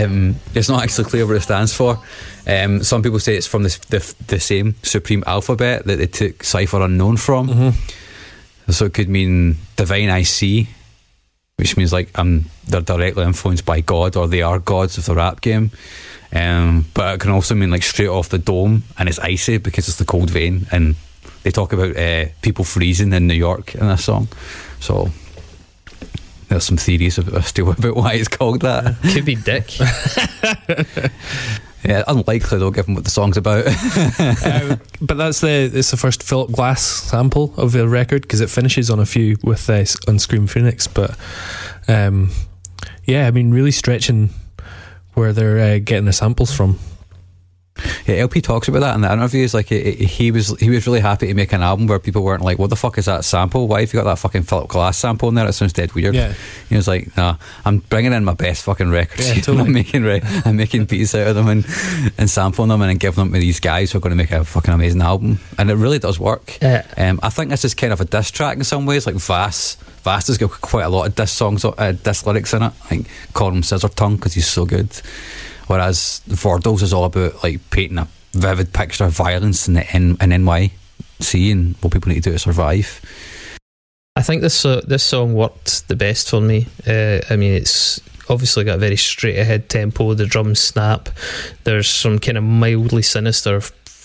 [0.00, 1.98] Um, it's not actually clear what it stands for.
[2.46, 6.42] Um, some people say it's from the, the, the, same supreme alphabet that they took
[6.42, 7.48] Cipher Unknown from.
[7.48, 8.09] Mm-hmm.
[8.72, 10.68] So it could mean divine I see,
[11.56, 15.14] which means like um, they're directly influenced by God or they are gods of the
[15.14, 15.70] rap game.
[16.32, 19.88] Um, but it can also mean like straight off the dome and it's icy because
[19.88, 20.66] it's the cold vein.
[20.70, 20.96] And
[21.42, 24.28] they talk about uh, people freezing in New York in this song.
[24.78, 25.10] So
[26.48, 28.96] there's some theories about, still about why it's called that.
[29.12, 29.70] Could be Dick.
[31.84, 33.64] Yeah, unlikely though, given what the song's about.
[34.20, 38.50] Um, but that's the it's the first Philip Glass sample of the record because it
[38.50, 40.86] finishes on a few with uh, on Scream Phoenix.
[40.86, 41.16] But
[41.88, 42.30] um,
[43.04, 44.30] yeah, I mean, really stretching
[45.14, 46.78] where they're uh, getting the samples from.
[48.06, 49.54] Yeah, El-P talks about that in the interviews.
[49.54, 52.42] Like he, he was, he was really happy to make an album where people weren't
[52.42, 53.68] like, "What the fuck is that sample?
[53.68, 55.46] Why have you got that fucking Philip Glass sample in there?
[55.48, 56.34] It sounds dead weird." Yeah.
[56.68, 59.28] he was like, "Nah, I'm bringing in my best fucking records.
[59.28, 59.66] Yeah, totally.
[59.66, 61.64] I'm making, re- I'm making beats out of them and
[62.18, 64.32] and sampling them and then giving them to these guys who are going to make
[64.32, 66.58] a fucking amazing album." And it really does work.
[66.62, 66.86] Yeah.
[66.96, 69.06] Um, I think this is kind of a diss track in some ways.
[69.06, 72.62] Like Vass, Vass has got quite a lot of diss songs, uh, diss lyrics in
[72.62, 72.72] it.
[72.90, 74.90] I Like call him Scissor Tongue because he's so good.
[75.70, 80.16] Whereas Vordul's is all about like painting a vivid picture of violence in the N-
[80.20, 83.00] in NYC and what people need to do to survive.
[84.16, 86.66] I think this uh, this song worked the best for me.
[86.84, 90.12] Uh, I mean, it's obviously got a very straight ahead tempo.
[90.14, 91.08] The drums snap.
[91.62, 93.60] There's some kind of mildly sinister,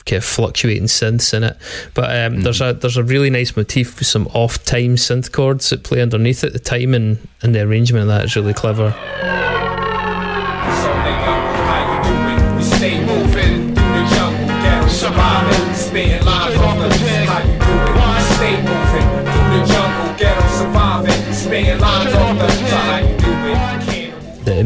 [0.06, 1.58] kind of fluctuating synths in it.
[1.96, 5.72] But um, there's a there's a really nice motif with some off time synth chords
[5.72, 6.54] that play underneath it.
[6.54, 8.94] The timing and the arrangement of that is really clever.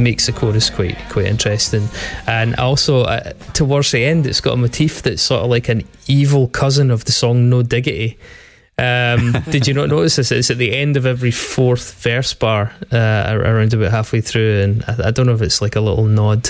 [0.09, 1.87] Makes the chorus quite quite interesting.
[2.25, 5.83] And also uh, towards the end, it's got a motif that's sort of like an
[6.07, 8.17] evil cousin of the song "No Diggity."
[8.79, 10.31] Um, did you not notice this?
[10.31, 14.83] It's at the end of every fourth verse bar, uh, around about halfway through, and
[14.87, 16.49] I, I don't know if it's like a little nod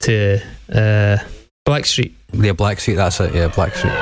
[0.00, 0.40] to
[0.70, 1.16] uh,
[1.66, 2.12] Blackstreet.
[2.34, 2.96] Yeah, Blackstreet.
[2.96, 3.34] That's it.
[3.34, 3.96] Yeah, Blackstreet.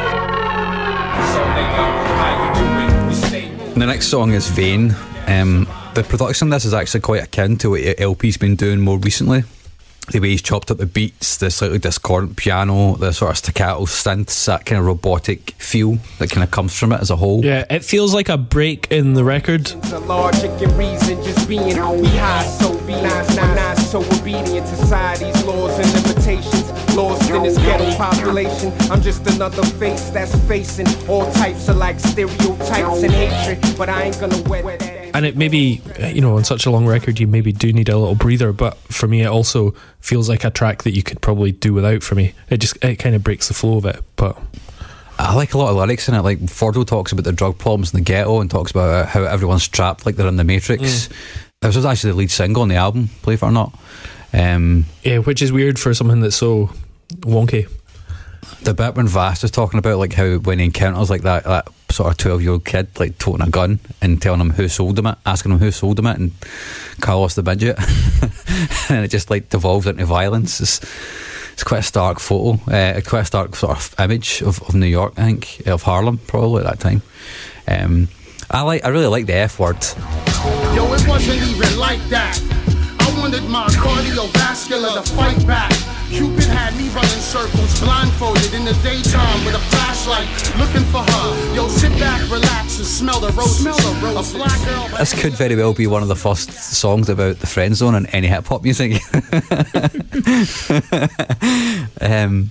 [1.33, 1.87] So nigga,
[2.19, 3.07] how you doing?
[3.07, 3.79] We stay moving.
[3.79, 4.97] The next song is Vain.
[5.29, 5.69] Um,
[6.03, 9.43] the production on this is actually quite akin to what El-P's been doing more recently.
[10.13, 13.81] The way he's chopped up the beats, the slightly discordant piano, the sort of staccato
[13.85, 17.45] synths, that kind of robotic feel that kind of comes from it as a whole.
[17.45, 19.67] Yeah, it feels like a break in the record.
[19.67, 24.69] The logic and reason just being we high so be not, not, not so obedient
[24.69, 26.68] society's laws and limitations
[26.99, 32.01] lost in this ghetto population I'm just another face that's facing all types of like
[32.01, 36.37] stereotypes and hatred but I ain't gonna wet that And it maybe, uh, you know,
[36.37, 38.53] on such a long record, you maybe do need a little breather.
[38.53, 42.03] But for me, it also feels like a track that you could probably do without.
[42.03, 44.03] For me, it just it kind of breaks the flow of it.
[44.17, 44.39] But
[45.19, 46.23] I like a lot of lyrics in it.
[46.23, 49.67] Like Fordo talks about the drug problems in the ghetto and talks about how everyone's
[49.67, 51.09] trapped like they're in the Matrix.
[51.61, 53.77] This was actually the lead single on the album, believe it or not.
[54.33, 56.71] Um, yeah, which is weird for something that's so
[57.17, 57.69] wonky.
[58.63, 61.69] the bit when Vast was talking about like how when he encounters like that, that
[61.91, 64.99] sort of twelve year old kid like toting a gun and telling him who sold
[64.99, 66.33] him it, asking him who sold him it, and
[67.01, 67.79] Carlos the midget,
[68.91, 70.61] and it just like devolved into violence.
[70.61, 70.81] It's,
[71.53, 74.87] it's quite a stark photo, uh, quite a stark sort of image of, of New
[74.87, 77.03] York, I think, of Harlem probably at that time.
[77.67, 78.09] Um,
[78.51, 79.77] I like, I really like the F word.
[80.75, 82.41] Yo, it wasn't even like that.
[83.01, 85.73] I wanted my cardiovascular to fight back.
[86.11, 90.27] Cupid had me running circles, blindfolded in the daytime with a flashlight,
[90.59, 91.55] looking for her.
[91.55, 93.59] Yo, sit back, relax, and smell the roses.
[93.59, 94.35] Smell the roses.
[94.35, 94.89] A black girl.
[94.99, 98.07] This could very well be one of the first songs about the friend zone in
[98.07, 98.93] any hip hop music.
[102.01, 102.51] um,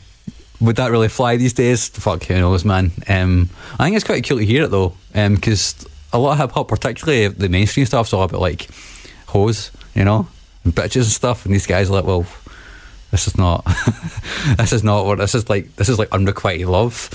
[0.60, 1.90] would that really fly these days?
[1.90, 2.92] Fuck, who knows, man.
[3.08, 3.50] Um,
[3.80, 5.84] I think it's quite cool to hear it though, because
[6.14, 8.68] a lot of hip hop, particularly the mainstream stuff, is all about like
[9.28, 10.28] hoes, you know,
[10.64, 11.44] and bitches and stuff.
[11.46, 12.28] And these guys are like, well,
[13.18, 13.66] this is not,
[14.58, 15.76] this is not what this is like.
[15.76, 17.10] This is like unrequited love.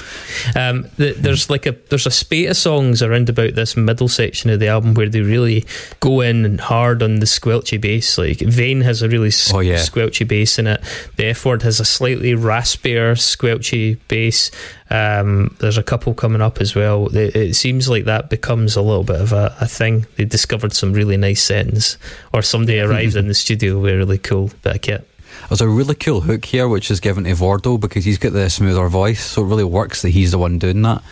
[0.57, 4.51] Um, the, there's like a there's a spate of songs around about this middle section
[4.51, 5.65] of the album where they really
[6.01, 8.19] go in and hard on the squelchy bass.
[8.19, 9.77] Like Vain has a really Oh, yeah.
[9.77, 10.83] squelchy bass in it.
[11.17, 14.51] The F word has a slightly raspier squelchy bass.
[14.91, 17.07] Um, there's a couple coming up as well.
[17.17, 20.07] It, it seems like that becomes a little bit of a, a thing.
[20.17, 21.97] They discovered some really nice settings,
[22.33, 25.09] or somebody arrived in the studio with a really cool bit of kit.
[25.49, 28.49] There's a really cool hook here, which is given to Vordo because he's got the
[28.49, 31.03] smoother voice, so it really works that he's the one doing that.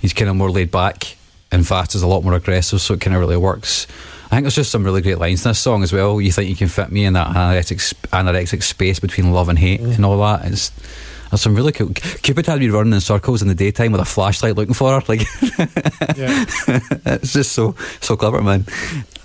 [0.00, 1.16] He's kind of more laid back,
[1.50, 3.86] and Fast is a lot more aggressive, so it kind of really works.
[4.26, 6.20] I think there's just some really great lines in this song as well.
[6.20, 9.80] You think you can fit me in that anorexic, anorexic space between love and hate
[9.80, 10.44] and all that.
[10.44, 10.72] It's
[11.30, 11.90] there's some really cool.
[12.22, 15.06] Cupid had me running in circles in the daytime with a flashlight looking for her.
[15.08, 15.20] Like,
[17.06, 18.64] it's just so so clever, man.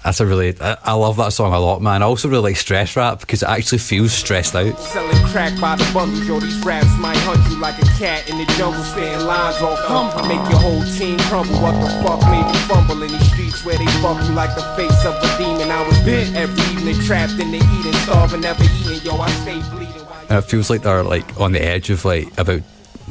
[0.04, 0.60] That's a really.
[0.60, 2.02] I, I love that song a lot, man.
[2.02, 4.78] I also really like stress rap because it actually feels stressed out.
[4.80, 8.38] Selling crack by the bundles, yo, these raps might hunt you like a cat in
[8.38, 11.54] the jungle, spitting lines off come Make your whole team crumble.
[11.62, 14.64] What the fuck made me fumble in these streets where they fuck you like the
[14.76, 15.70] face of a demon?
[15.70, 19.62] I was bit every evening, trapped in the eating, starving, never eating, yo, I stay
[19.70, 20.02] bleeding.
[20.30, 22.62] And it feels like they're like on the edge of like about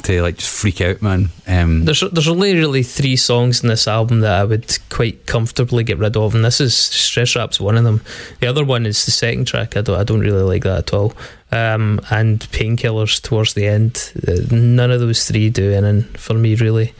[0.03, 1.29] to like just freak out, man.
[1.47, 5.83] Um, There's there's only really three songs in this album that I would quite comfortably
[5.83, 8.01] get rid of, and this is Stress Rap's one of them.
[8.39, 9.77] The other one is the second track.
[9.77, 11.13] I don't I don't really like that at all.
[11.51, 14.13] Um, and Painkillers towards the end.
[14.25, 16.93] Uh, None of those three do anything for me really.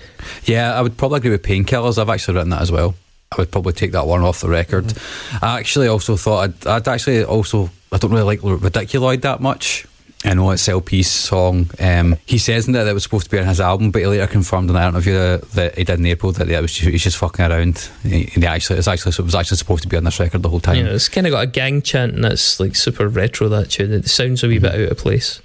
[0.43, 1.97] Yeah, I would probably agree with Painkillers.
[1.97, 2.95] I've actually written that as well.
[3.31, 4.93] I would probably take that one off the record.
[5.41, 9.85] I actually also thought I'd, I'd actually also I don't really like Ridiculoid that much.
[10.23, 11.69] I know it's El-P's song.
[11.79, 14.07] Um, he says in that it was supposed to be on his album, but he
[14.07, 16.89] later confirmed in an interview that, that he did in April that it was just,
[16.89, 17.89] he's just fucking around.
[18.03, 20.49] He, he actually, it's actually, it was actually supposed to be on this record the
[20.49, 20.75] whole time.
[20.75, 23.49] You know, it's kind of got a gang chant and that's like super retro.
[23.49, 23.91] That tune.
[23.91, 25.41] It sounds a wee bit out of place.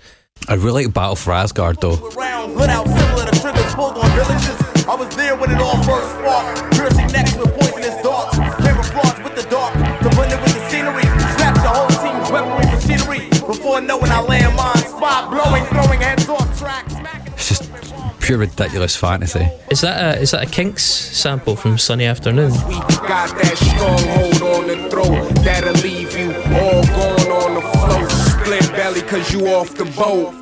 [0.48, 1.94] I really like Battle for Asgard though.
[2.14, 4.86] around, hood out similar to triggers pulled on villages.
[4.86, 6.74] I was there when it all first sparked.
[6.74, 7.35] Piercing necks
[13.66, 14.76] Before knowing I land mine.
[14.76, 16.86] Spot blowing, throwing heads off track.
[17.34, 17.68] It's just
[18.20, 19.48] pure ridiculous fantasy.
[19.72, 22.52] Is that a is that a Kinks sample from Sunny Afternoon?
[22.52, 28.08] We got that stronghold on the throat that'll leave you all gone on the float.
[28.08, 30.32] Split belly cause you off the boat.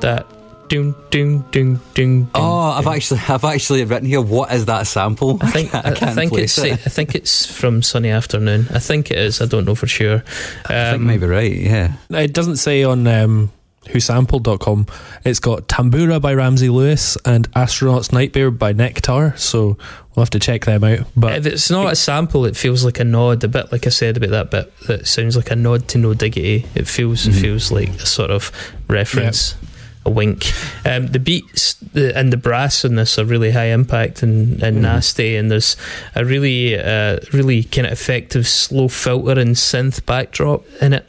[0.00, 0.26] That
[0.68, 2.30] doom doom doom doom.
[2.34, 4.20] Oh, I've actually, I've actually written here.
[4.20, 5.38] What is that sample?
[5.40, 6.72] I think I, I can't think it's it.
[6.72, 8.66] I think it's from Sunny Afternoon.
[8.72, 9.40] I think it is.
[9.40, 10.22] I don't know for sure.
[10.66, 11.52] I think Um, maybe right.
[11.52, 11.94] Yeah.
[12.10, 13.50] It doesn't say on um,
[13.86, 14.86] whosampled.com.
[15.24, 19.76] It's got Tambura by Ramsey Lewis and Astronaut's Nightmare by Nektar, so
[20.14, 21.00] we'll have to check them out.
[21.16, 23.42] But If it's not a sample, it feels like a nod.
[23.44, 26.14] A bit like I said about that bit that sounds like a nod to No
[26.14, 26.66] Diggity.
[26.74, 27.38] It feels Mm-hmm.
[27.38, 28.52] it feels like a sort of
[28.88, 29.54] reference,
[30.08, 30.46] a wink.
[30.84, 34.82] Um, the beats the, and the brass in this are really high impact and, and
[34.82, 35.36] nasty.
[35.36, 35.76] And there's
[36.14, 41.06] a really uh, really kind of effective slow filter and synth backdrop in it.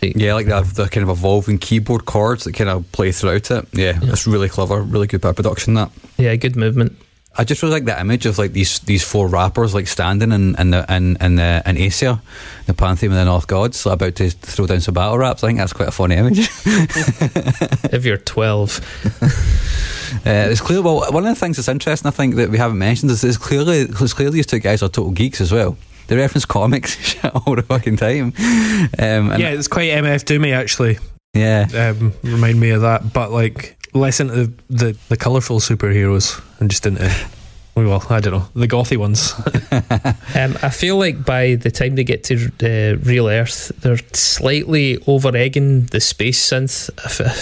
[0.00, 3.66] Yeah, like the, the kind of evolving keyboard chords that kind of play throughout it.
[3.72, 5.74] Yeah, it's really clever, really good production.
[5.74, 6.96] That Yeah, good movement.
[7.38, 10.54] I just really like the image of like these these four rappers like standing in
[10.58, 12.20] in the in in the in Asia,
[12.66, 15.44] the pantheon of the North gods, about to throw down some battle raps.
[15.44, 16.48] I think that's quite a funny image.
[17.92, 18.80] If you're 12,
[20.24, 20.80] Uh, it's clear.
[20.82, 23.36] Well, one of the things that's interesting, I think, that we haven't mentioned is it's
[23.36, 25.76] clearly it's clearly these two guys are total geeks as well.
[26.06, 28.32] They reference comics shit all the fucking time.
[28.98, 30.98] Um, and yeah, it's quite MF Doomie actually.
[31.34, 36.42] yeah, Um, remind me of that, but like less into the the, the colourful superheroes
[36.60, 37.10] and just into
[37.76, 39.34] well, I don't know the gothy ones.
[40.34, 45.02] Um, I feel like by the time they get to uh, Real Earth, they're slightly
[45.06, 46.90] over egging the space synth.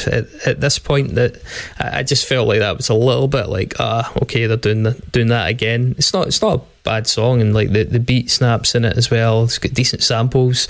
[0.06, 1.42] At, at this point, that
[1.80, 4.84] I I just felt like that was a little bit like, ah, okay, they're doing
[4.84, 5.96] the, doing that again.
[5.98, 8.96] It's not it's not a bad song, and like the, the beat snaps in it
[8.96, 9.44] as well.
[9.44, 10.68] It's got decent samples.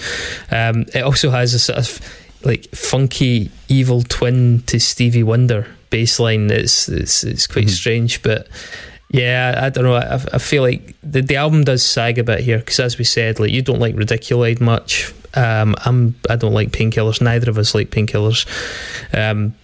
[0.51, 2.01] Um, it also has a sort of
[2.43, 6.51] like funky evil twin to Stevie Wonder bass line.
[6.51, 8.49] It's it's it's quite strange, but.
[9.11, 9.95] Yeah, I don't know.
[9.95, 13.05] I, I feel like the, the album does sag a bit here because, as we
[13.05, 15.15] said, like you don't like Ridiculoid much.
[15.35, 17.21] Um, I'm I don't like painkillers.
[17.21, 18.45] Neither of us like painkillers.
[19.17, 19.55] Um,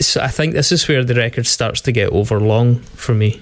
[0.00, 3.40] so I think this is where the record starts to get overlong for me.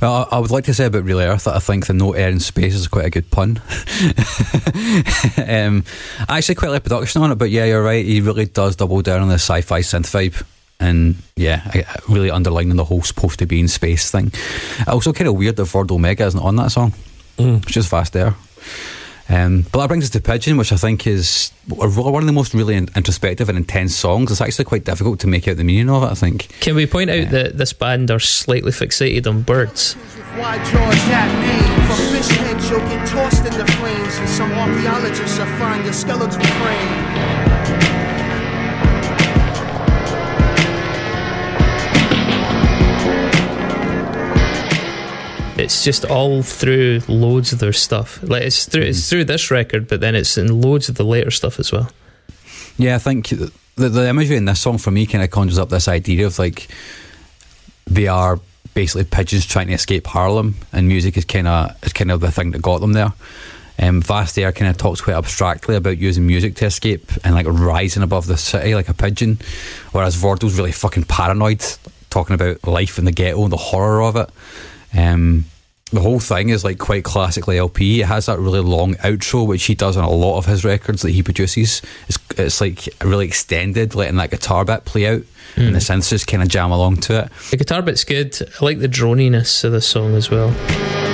[0.00, 2.12] Well, I I would like to say about Real Earth that I think the no
[2.14, 3.58] air in space is quite a good pun.
[5.46, 5.84] um,
[6.26, 8.04] I actually quite like production on it, but yeah, you're right.
[8.04, 10.42] He really does double down on the sci-fi synth vibe,
[10.80, 14.32] and yeah, I- I really underlining the whole supposed to be in space thing.
[14.86, 16.92] Also, kind of weird that Vordul Mega isn't on that song.
[17.38, 18.34] It's just fast there.
[19.28, 21.88] Um, but that brings us to Pigeon, which I think is one
[22.22, 24.32] of the most really introspective and intense songs.
[24.32, 26.06] It's actually quite difficult to make out the meaning of it.
[26.10, 26.48] I think.
[26.60, 29.92] Can we point out that this band are slightly fixated on birds?
[30.34, 31.86] Why George that name?
[31.86, 35.92] For fish heads, you'll get tossed in the flames, and some archaeologists will find your
[35.92, 37.09] skeletal frame.
[45.70, 48.20] It's just all through loads of their stuff.
[48.24, 51.30] Like it's through it's through this record, but then it's in loads of the later
[51.30, 51.88] stuff as well.
[52.76, 55.68] Yeah, I think the, the imagery in this song for me kind of conjures up
[55.68, 56.66] this idea of like
[57.86, 58.40] they are
[58.74, 62.32] basically pigeons trying to escape Harlem, and music is kind of is kind of the
[62.32, 63.12] thing that got them there.
[63.78, 67.46] Um, Vast Air kind of talks quite abstractly about using music to escape and like
[67.46, 69.38] rising above the city like a pigeon,
[69.92, 71.64] whereas Vordul's really fucking paranoid,
[72.10, 74.30] talking about life in the ghetto and the horror of it.
[74.98, 75.44] Um,
[75.92, 78.02] the whole thing is like quite classically El-P.
[78.02, 81.02] It has that really long outro, which he does on a lot of his records
[81.02, 81.82] that he produces.
[82.08, 85.22] It's, it's like really extended, letting that guitar bit play out,
[85.56, 85.72] and hmm.
[85.72, 87.32] the synths just kind of jam along to it.
[87.50, 88.36] The guitar bit's good.
[88.40, 91.09] I like the droniness of the song as well.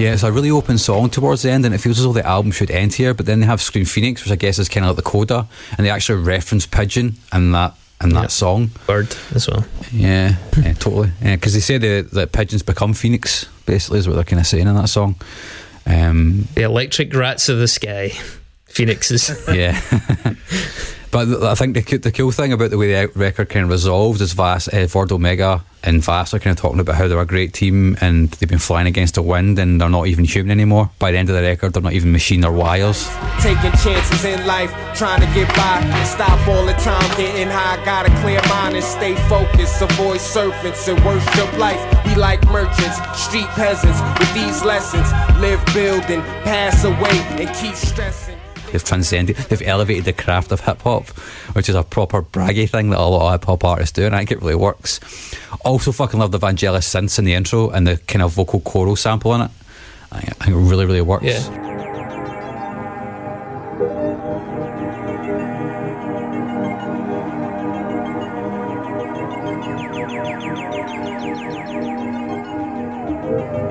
[0.00, 2.26] Yeah, it's a really open song towards the end, and it feels as though the
[2.26, 3.12] album should end here.
[3.12, 5.46] But then they have Scream Phoenix, which I guess is kind of like the coda,
[5.76, 8.70] and they actually reference pigeon and that in that song.
[8.86, 9.62] Bird as well.
[9.92, 11.12] Yeah, yeah totally.
[11.22, 14.66] Because they say the, that pigeons become phoenix, basically, is what they're kind of saying
[14.66, 15.16] in that song.
[15.84, 18.12] Um, The electric rats of the sky.
[18.64, 19.30] Phoenixes.
[19.52, 19.78] yeah.
[21.10, 24.20] but I think the, the cool thing about the way the record kind of resolved
[24.20, 27.26] is Vast, uh, Vordul Mega and Vast are kind of talking about how they're a
[27.26, 30.90] great team and they've been flying against the wind and they're not even human anymore.
[30.98, 33.08] By the end of the record, they're not even machine or wires.
[33.40, 36.04] Taking chances in life, trying to get by.
[36.04, 37.82] Stop all the time getting high.
[37.84, 39.80] Got a clear mind and stay focused.
[39.82, 41.80] Avoid serpents and worship life.
[42.04, 45.10] Be like merchants, street peasants with these lessons.
[45.40, 48.38] Live building, pass away, and keep stressing.
[48.72, 51.08] They've transcended, they've elevated the craft of hip hop,
[51.54, 54.14] which is a proper braggy thing that a lot of hip hop artists do, and
[54.14, 55.00] I think it really works.
[55.64, 58.94] Also, fucking love the Vangelis synths in the intro and the kind of vocal choral
[58.96, 59.50] sample in it.
[60.12, 61.24] I think it really, really works.
[61.24, 61.38] Yeah.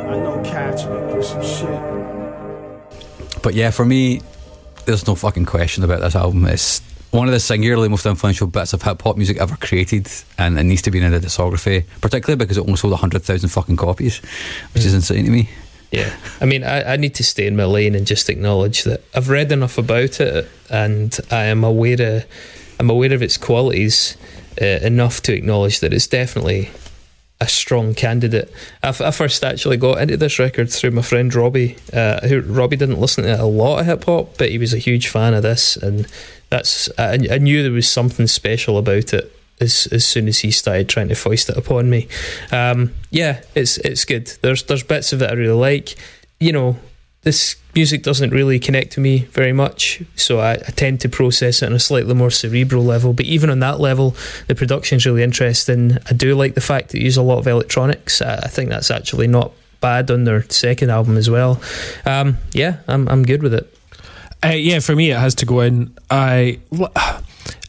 [0.07, 1.81] I know cats been through some shit.
[3.41, 4.21] But yeah, for me,
[4.89, 6.45] there's no fucking question about this album.
[6.45, 6.81] It's
[7.11, 10.63] one of the singularly most influential bits of hip hop music ever created, and it
[10.63, 14.17] needs to be in the discography, particularly because it only sold 100,000 fucking copies,
[14.73, 15.49] which is insane to me.
[15.91, 19.03] Yeah, I mean, I, I need to stay in my lane and just acknowledge that
[19.15, 22.25] I've read enough about it, and I am aware of,
[22.79, 24.17] I'm aware of its qualities
[24.61, 26.69] uh, enough to acknowledge that it's definitely
[27.41, 28.51] a strong candidate.
[28.83, 31.77] I, f- I first actually got into this record through my friend Robbie.
[31.93, 34.77] Uh, who Robbie didn't listen to a lot of hip hop, but he was a
[34.77, 36.05] huge fan of this, and
[36.49, 39.35] that's I, I knew there was something special about it.
[39.61, 42.07] As, as soon as he started trying to foist it upon me,
[42.49, 44.27] um, yeah, it's it's good.
[44.41, 45.95] There's there's bits of it I really like.
[46.39, 46.77] You know,
[47.21, 51.61] this music doesn't really connect to me very much, so I, I tend to process
[51.61, 53.13] it on a slightly more cerebral level.
[53.13, 54.15] But even on that level,
[54.47, 55.97] the production's really interesting.
[56.09, 58.21] I do like the fact that they use a lot of electronics.
[58.21, 59.51] I, I think that's actually not
[59.81, 61.61] bad on their second album as well.
[62.05, 63.73] Um, yeah, I'm I'm good with it.
[64.43, 65.95] Uh, yeah, for me, it has to go in.
[66.09, 66.59] I.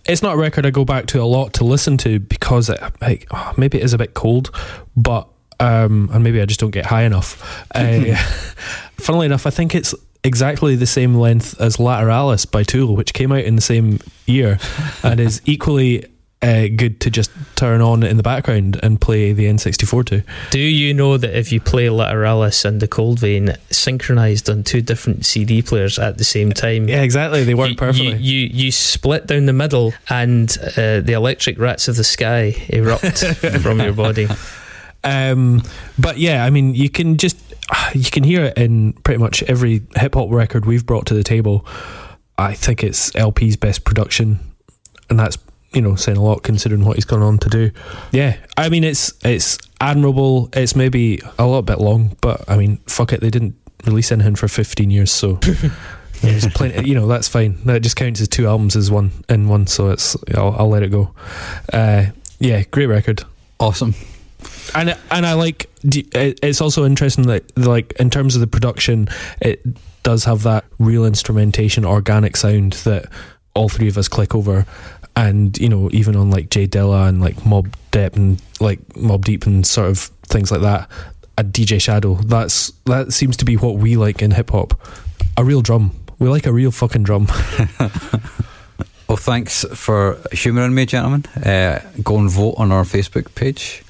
[0.06, 2.80] It's not a record I go back to a lot to listen to because it,
[3.00, 4.50] like, maybe it is a bit cold,
[4.96, 5.28] but
[5.60, 7.66] um, and maybe I just don't get high enough.
[7.72, 8.16] Uh,
[8.96, 9.94] funnily enough, I think it's
[10.24, 14.58] exactly the same length as Lateralus by Tool, which came out in the same year
[15.02, 16.04] and is equally
[16.42, 20.24] uh, good to just turn on in the background and play the N64 to.
[20.50, 24.80] Do you know that if you play Lateralus and the Cold Vein synchronized on two
[24.80, 26.88] different CD players at the same time?
[26.88, 27.44] Yeah, exactly.
[27.44, 28.16] They work you, perfectly.
[28.16, 32.54] You, you you split down the middle, and uh, the electric rats of the sky
[32.68, 33.18] erupt
[33.62, 34.26] from your body.
[35.04, 35.62] Um,
[35.98, 37.38] but yeah, I mean, you can just
[37.94, 41.24] you can hear it in pretty much every hip hop record we've brought to the
[41.24, 41.66] table.
[42.38, 44.40] I think it's El-P's best production,
[45.08, 45.38] and that's
[45.72, 47.70] you know saying a lot considering what he's gone on to do.
[48.12, 50.48] Yeah, I mean it's it's admirable.
[50.52, 54.36] It's maybe a little bit long, but I mean, fuck it, they didn't release anything
[54.36, 55.38] for fifteen years, so.
[56.22, 57.58] There's plenty, you know, that's fine.
[57.64, 60.82] That just counts as two albums as one in one, so it's I'll, I'll let
[60.82, 61.14] it go.
[61.72, 63.24] Uh, yeah, great record
[63.60, 63.94] Awesome.
[64.74, 69.08] And and I like it's also interesting that like in terms of the production
[69.40, 69.64] it
[70.02, 73.06] does have that real instrumentation organic sound that
[73.54, 74.66] all three of us click over
[75.16, 79.24] and you know even on like J Dilla and like Mobb Deep and like Mobb
[79.24, 80.88] Deep and sort of things like that
[81.36, 84.80] a DJ Shadow that's that seems to be what we like in hip hop
[85.36, 87.26] a real drum we like a real fucking drum
[89.10, 91.24] Well, thanks for humouring me, gentlemen.
[91.44, 93.82] Uh, go and vote on our Facebook page.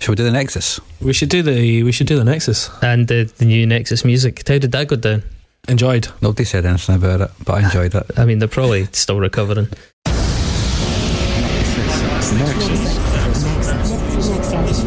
[0.00, 0.80] Should we do the Nexus?
[1.00, 4.46] We should do the we should do the Nexus and the, the new Nexus music.
[4.46, 5.22] How did that go down?
[5.68, 6.08] Enjoyed.
[6.20, 8.04] Nobody said anything about it, but I enjoyed it.
[8.18, 9.68] I mean, they're probably still recovering.
[12.34, 12.94] Nexus.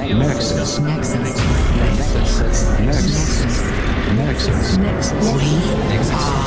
[0.10, 0.80] Nexus.
[0.80, 0.80] Nexus.
[0.80, 0.80] Nexus.
[2.80, 3.62] Nexus.
[4.18, 4.78] Nexus.
[4.78, 6.47] Nexus.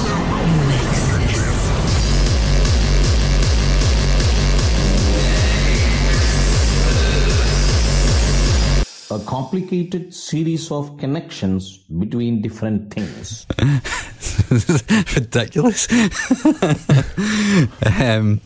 [9.13, 13.45] A complicated series of connections between different things.
[15.15, 15.89] Ridiculous.
[18.01, 18.41] um,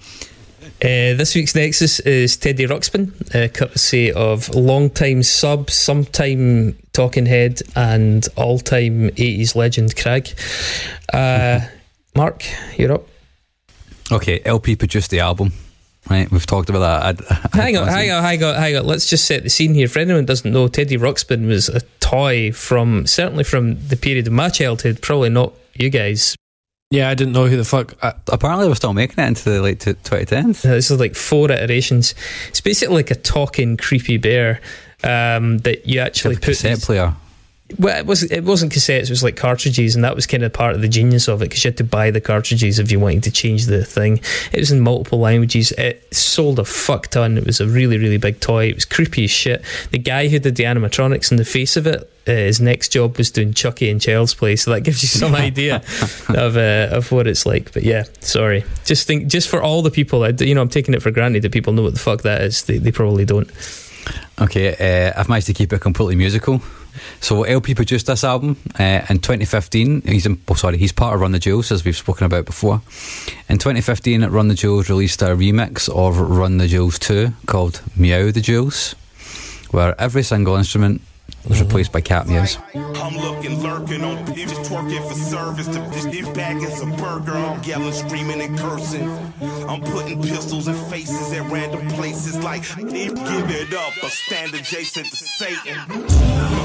[0.82, 7.62] Uh, this week's Nexus is Teddy Ruxpin, uh, courtesy of long-time sub, sometime talking head,
[7.76, 10.28] and all-time 80s legend Craig.
[11.12, 11.60] Uh,
[12.16, 12.44] Mark,
[12.76, 13.06] you're up.
[14.12, 15.52] okay, El-P produced the album.
[16.10, 17.24] Right, we've talked about that.
[17.30, 18.86] I, Hang on, hang on, hang on, hang on.
[18.86, 19.88] Let's just set the scene here.
[19.88, 24.26] For anyone who doesn't know, Teddy Ruxpin was a toy from certainly from the period
[24.26, 25.00] of my childhood.
[25.00, 26.36] Probably not you guys.
[26.90, 27.94] Yeah, I didn't know who the fuck.
[28.04, 30.64] I, Apparently, we're still making it into the late 2010s.
[30.64, 32.14] Uh, This is like four iterations.
[32.50, 34.60] It's basically like a talking creepy bear
[35.02, 36.44] um, that you actually put.
[36.44, 37.14] Cassette player.
[37.78, 39.04] Well, it was it wasn't cassettes.
[39.04, 41.46] It was like cartridges, and that was kind of part of the genius of it
[41.46, 44.20] because you had to buy the cartridges if you wanted to change the thing.
[44.52, 45.72] It was in multiple languages.
[45.72, 47.38] It sold a fuck ton.
[47.38, 48.66] It was a really really big toy.
[48.66, 49.64] It was creepy as shit.
[49.92, 53.16] The guy who did the animatronics in the face of it, uh, his next job
[53.16, 54.56] was doing Chucky and Child's Play.
[54.56, 55.76] So that gives you some idea
[56.28, 57.72] of uh, of what it's like.
[57.72, 58.62] But yeah, sorry.
[58.84, 61.52] Just think, just for all the people, you know, I'm taking it for granted that
[61.52, 62.64] people know what the fuck that is.
[62.64, 63.50] They they probably don't.
[64.38, 66.60] Okay, uh, I've managed to keep it completely musical.
[67.20, 70.02] So El-P produced this album uh, in 2015.
[70.02, 72.82] He's in, oh, sorry, he's part of Run the Jewels, as we've spoken about before.
[73.48, 78.30] In 2015, Run the Jewels released a remix of Run the Jewels 2 called Meow
[78.30, 78.94] the Jewels,
[79.70, 81.00] where every single instrument
[81.48, 82.58] was replaced by cat meows.
[82.74, 85.66] I'm looking, lurking on people, just twerking for service.
[85.66, 87.32] To this this bag is a burger.
[87.32, 89.10] I'm yelling, screaming, and cursing.
[89.68, 93.18] I'm putting pistols in faces at random places, like give
[93.50, 96.63] it up or stand adjacent to Satan.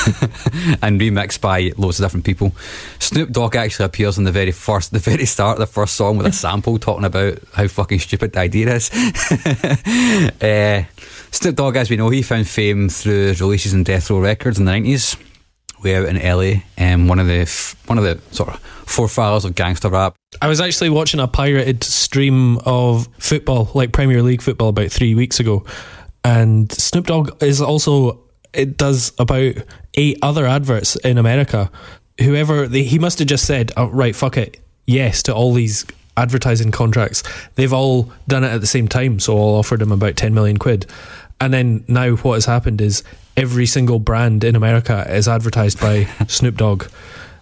[0.82, 2.54] and remixed by loads of different people.
[2.98, 6.16] Snoop Dogg actually appears in the very first, the very start of the first song
[6.16, 8.90] with a sample talking about how fucking stupid the idea is.
[10.42, 10.84] uh,
[11.30, 14.64] Snoop Dogg, as we know, he found fame through releases in Death Row Records in
[14.64, 15.16] the nineties.
[15.82, 19.46] Way out in LA, um, one of the f- one of the sort of forefathers
[19.46, 20.14] of gangster rap.
[20.42, 25.14] I was actually watching a pirated stream of football, like Premier League football, about three
[25.14, 25.64] weeks ago,
[26.22, 28.20] and Snoop Dogg is also
[28.52, 29.54] it does about
[29.94, 31.70] eight other adverts in America.
[32.20, 35.86] Whoever they, he must have just said, oh, right, fuck it, yes to all these
[36.16, 37.22] advertising contracts.
[37.54, 40.58] They've all done it at the same time, so all offered him about ten million
[40.58, 40.86] quid.
[41.40, 43.02] And then now what has happened is
[43.36, 46.86] every single brand in America is advertised by Snoop Dogg,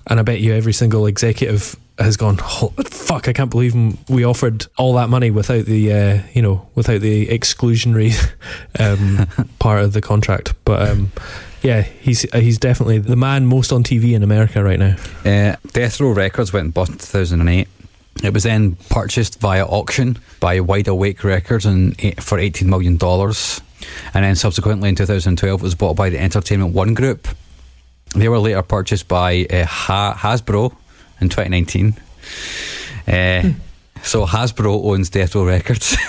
[0.06, 3.74] and I bet you every single executive has gone, oh, fuck, I can't believe
[4.08, 8.14] we offered all that money without the, uh, you know, without the exclusionary
[8.78, 9.26] um,
[9.58, 10.54] part of the contract.
[10.64, 11.12] But um,
[11.62, 14.96] yeah, he's he's definitely the man most on TV in America right now.
[15.24, 17.68] Uh, Death Row Records went bust in 2008.
[18.24, 22.98] It was then purchased via auction by Wide Awake Records and for $18 million.
[24.12, 27.28] And then subsequently in 2012, it was bought by the Entertainment One Group.
[28.16, 30.74] They were later purchased by uh, ha- Hasbro
[31.20, 31.94] in 2019.
[33.06, 33.50] Uh,
[34.02, 35.96] so Hasbro owns Death Row Records.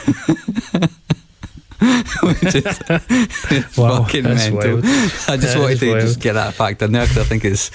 [2.23, 2.65] Which is
[3.77, 4.73] Wow, fucking that's mental.
[4.75, 4.85] wild.
[4.85, 6.01] I just That wanted to wild.
[6.01, 7.71] just get that fact in there because I think it's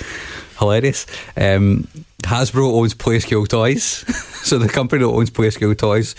[0.59, 1.06] hilarious.
[1.36, 1.89] Um,
[2.22, 3.82] Hasbro owns Play School Toys,
[4.44, 6.14] so the company that owns Play School Toys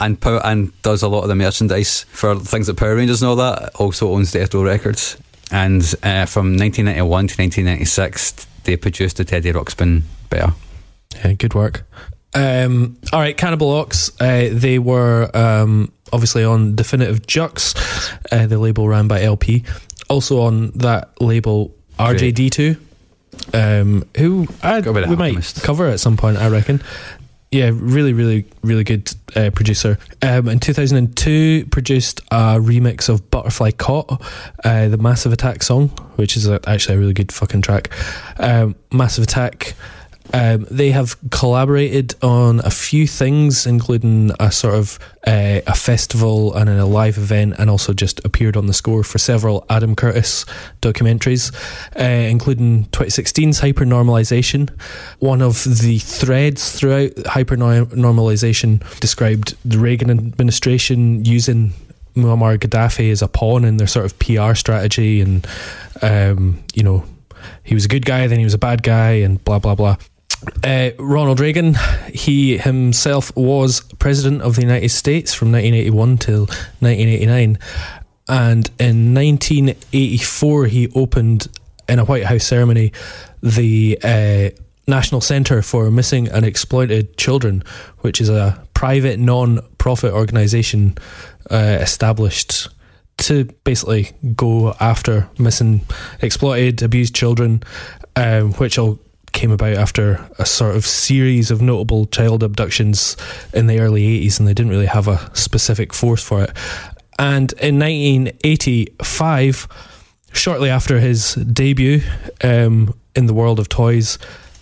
[0.00, 3.36] and and does a lot of the merchandise for things like Power Rangers and all
[3.36, 5.16] that also owns Death Row Records.
[5.50, 10.52] And uh, from 1991 to 1996, they produced the Teddy Ruxpin Bear.
[11.24, 11.84] Yeah, good work.
[12.34, 14.10] Um, all right, Cannibal Ox.
[14.20, 17.74] Uh, they were um, obviously on Definitive Jux,
[18.30, 19.64] uh, the label ran by El-P.
[20.08, 22.78] Also on that label, RJD2,
[23.54, 25.62] um, who I, Got a bit of we might Alchemist.
[25.62, 26.82] cover at some point, I reckon.
[27.50, 29.98] Yeah, really, really, really good uh, producer.
[30.20, 34.20] Um, in 2002, produced a remix of Butterfly Caught,
[34.64, 37.90] uh, the Massive Attack song, which is actually a really good fucking track.
[38.38, 39.74] Um, Massive Attack.
[40.32, 46.54] Um, they have collaborated on a few things, including a sort of uh, a festival
[46.54, 50.44] and a live event, and also just appeared on the score for several Adam Curtis
[50.82, 51.52] documentaries,
[51.98, 54.70] uh, including 2016's Hypernormalization.
[55.18, 61.72] One of the threads throughout Hypernormalization described the Reagan administration using
[62.14, 65.46] Muammar Gaddafi as a pawn in their sort of PR strategy, and
[66.02, 67.04] um, you know
[67.62, 69.96] he was a good guy, then he was a bad guy, and blah blah blah.
[70.62, 71.76] Uh, Ronald Reagan,
[72.12, 76.40] he himself was president of the United States from 1981 till
[76.80, 77.58] 1989,
[78.28, 81.48] and in 1984 he opened
[81.88, 82.92] in a White House ceremony
[83.42, 84.50] the uh,
[84.86, 87.64] National Center for Missing and Exploited Children,
[87.98, 90.96] which is a private non-profit organization
[91.50, 92.68] uh, established
[93.18, 95.80] to basically go after missing,
[96.22, 97.62] exploited, abused children,
[98.14, 98.98] um, which all
[99.38, 103.16] came about after a sort of series of notable child abductions
[103.54, 106.50] in the early 80s, and they didn't really have a specific force for it.
[107.20, 109.68] And in 1985,
[110.32, 112.00] shortly after his debut
[112.42, 114.18] um, in the world of toys,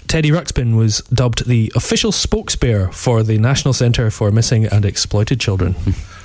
[0.09, 5.41] Teddy Ruxpin was dubbed the official spokesbearer for the National Centre for Missing and Exploited
[5.41, 5.75] Children.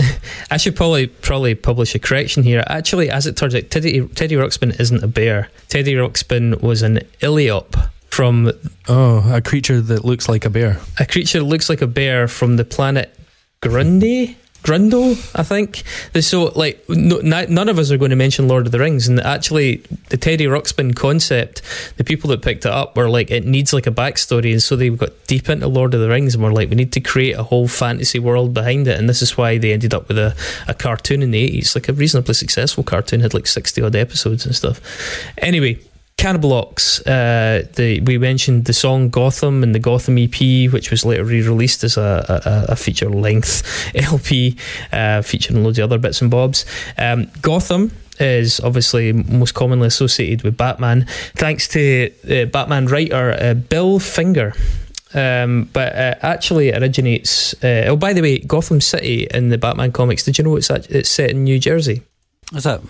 [0.51, 2.65] I should probably probably publish a correction here.
[2.67, 5.49] Actually, as it turns out, Teddy, Teddy Ruxpin isn't a bear.
[5.69, 8.51] Teddy Ruxpin was an Iliop from
[8.87, 10.79] oh, a creature that looks like a bear.
[10.99, 13.17] a creature that looks like a bear from the planet
[13.61, 14.37] Grundy.
[14.63, 15.81] Grundle, I think.
[16.21, 19.19] So, like, no, none of us are going to mention Lord of the Rings, and
[19.19, 19.77] actually,
[20.09, 21.63] the Teddy Ruxpin concept,
[21.97, 24.75] the people that picked it up were like, it needs like a backstory, and so
[24.75, 27.35] they got deep into Lord of the Rings, and were like, we need to create
[27.35, 30.35] a whole fantasy world behind it, and this is why they ended up with a,
[30.67, 34.45] a cartoon in the eighties, like a reasonably successful cartoon, had like sixty odd episodes
[34.45, 34.79] and stuff.
[35.39, 35.79] Anyway,
[36.21, 41.03] Cannibal Ox, uh, the, we mentioned the song Gotham and the Gotham EP, which was
[41.03, 42.23] later re released as a,
[42.69, 43.63] a, a feature length
[43.95, 44.55] LP,
[44.91, 46.63] uh, featuring loads of other bits and bobs.
[46.99, 51.07] Um, Gotham is obviously most commonly associated with Batman,
[51.37, 54.53] thanks to uh, Batman writer uh, Bill Finger.
[55.15, 57.55] Um, but uh, actually, it originates.
[57.63, 60.23] Uh, oh, by the way, Gotham City in the Batman comics.
[60.23, 62.03] Did you know it's it's set in New Jersey?
[62.53, 62.81] Is that?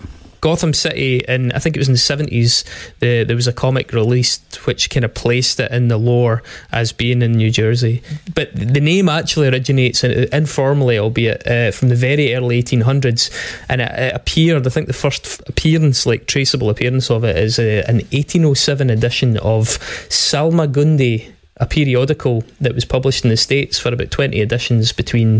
[0.42, 2.64] Gotham City, and I think it was in the seventies.
[2.98, 6.42] The, there was a comic released which kind of placed it in the lore
[6.72, 8.02] as being in New Jersey.
[8.34, 13.30] But the name actually originates in, informally, albeit uh, from the very early eighteen hundreds,
[13.68, 14.66] and it, it appeared.
[14.66, 18.54] I think the first appearance, like traceable appearance of it, is uh, an eighteen oh
[18.54, 19.78] seven edition of
[20.08, 25.34] Salmagundi a periodical that was published in the States for about 20 editions between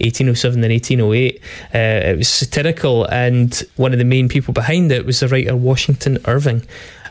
[0.00, 1.40] 1807 and 1808.
[1.74, 5.54] Uh, it was satirical, and one of the main people behind it was the writer
[5.54, 6.66] Washington Irving,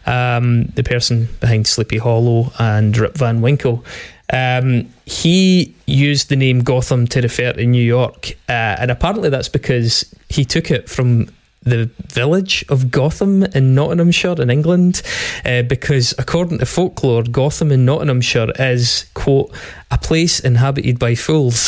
[0.05, 3.85] um, the person behind Sleepy Hollow and Rip Van Winkle.
[4.33, 9.49] Um, he used the name Gotham to refer to New York, uh, and apparently that's
[9.49, 11.29] because he took it from
[11.69, 15.01] the village of Gotham in Nottinghamshire in England,
[15.45, 19.53] uh, because according to folklore, Gotham in Nottinghamshire is quote
[19.89, 21.57] a place inhabited by fools.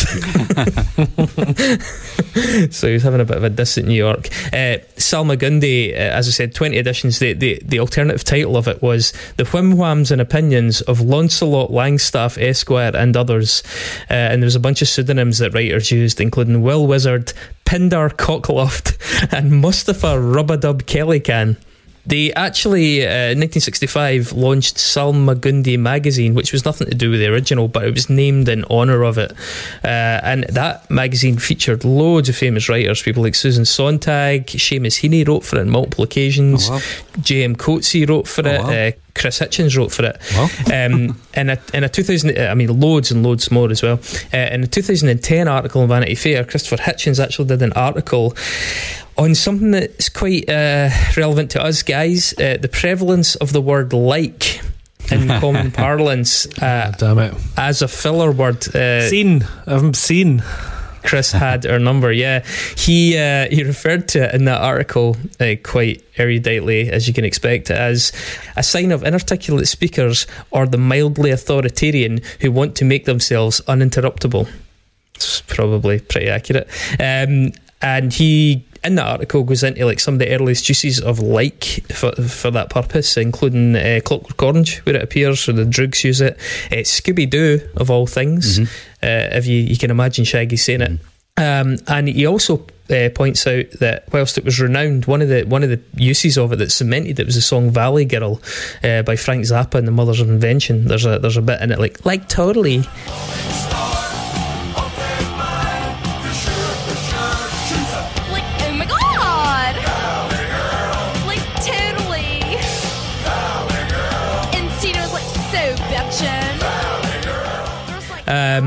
[2.69, 4.27] so he was having a bit of a diss at New York.
[4.47, 7.19] Uh, Salmagundi, uh, as I said, 20 editions.
[7.19, 11.71] The, the, the alternative title of it was The Whim Whams and Opinions of Launcelot
[11.71, 13.63] Langstaff Esquire and others.
[14.09, 17.31] Uh, and there was a bunch of pseudonyms that writers used, including Will Wizard,
[17.65, 18.97] Pindar Cockloft,
[19.31, 21.55] and Mustafa Rubadub Kellycan.
[22.05, 27.27] They actually, uh, in 1965, launched Salmagundi magazine, which was nothing to do with the
[27.27, 29.31] original, but it was named in honour of it.
[29.83, 29.87] Uh,
[30.23, 35.43] and that magazine featured loads of famous writers, people like Susan Sontag, Seamus Heaney wrote
[35.43, 36.79] for it on multiple occasions, Oh, wow.
[37.21, 37.55] J.M.
[37.55, 38.61] Coetzee wrote for Oh, it.
[38.63, 38.69] wow.
[38.69, 40.17] Uh, Chris Hitchens wrote for it.
[40.33, 40.85] Wow.
[40.85, 43.99] Um, in a in a 2000, I mean, loads and loads more as well.
[44.33, 48.33] Uh, in a 2010 article in Vanity Fair, Christopher Hitchens actually did an article
[49.19, 53.93] on something that's quite uh, relevant to us guys: uh, the prevalence of the word
[53.93, 54.61] "like."
[55.11, 57.33] In common parlance, uh, Damn it.
[57.57, 59.43] as a filler word, uh, Seen.
[59.65, 60.43] I've seen.
[61.03, 62.11] Chris had our number.
[62.11, 62.43] Yeah,
[62.77, 67.25] he uh, he referred to it in that article uh, quite eruditely, as you can
[67.25, 68.11] expect, as
[68.55, 74.47] a sign of inarticulate speakers or the mildly authoritarian who want to make themselves uninterruptible.
[75.15, 76.67] It's probably pretty accurate.
[76.99, 78.65] Um, and he.
[78.83, 82.49] In that article, goes into like some of the earliest uses of like for, for
[82.51, 86.37] that purpose, including uh, Clockwork Orange, where it appears, or the Droogs use it.
[86.71, 88.65] Uh, Scooby Doo, of all things, uh,
[89.01, 90.99] if you, you can imagine Shaggy saying it.
[91.39, 95.43] Um, and he also uh, points out that whilst it was renowned, one of the
[95.43, 98.41] one of the uses of it that cemented it was the song "Valley Girl"
[98.83, 100.85] uh, by Frank Zappa and the Mothers of Invention.
[100.85, 102.83] There's a there's a bit in it like like totally.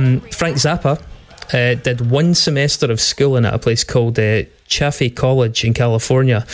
[0.02, 1.00] Um, Frank Zappa
[1.54, 6.44] uh, did one semester of schooling at a place called uh, Chaffee College in California.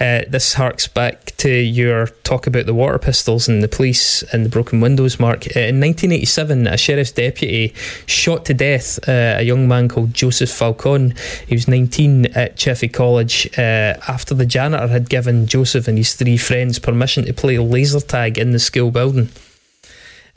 [0.00, 4.44] Uh, this harks back to your talk about the water pistols and the police and
[4.44, 5.46] the broken windows, Mark.
[5.46, 7.72] Uh, in 1987, a sheriff's deputy
[8.06, 11.14] shot to death uh, a young man called Joseph Falcon.
[11.46, 16.14] He was 19 at Chaffee College uh, after the janitor had given Joseph and his
[16.14, 19.30] three friends permission to play laser tag in the school building.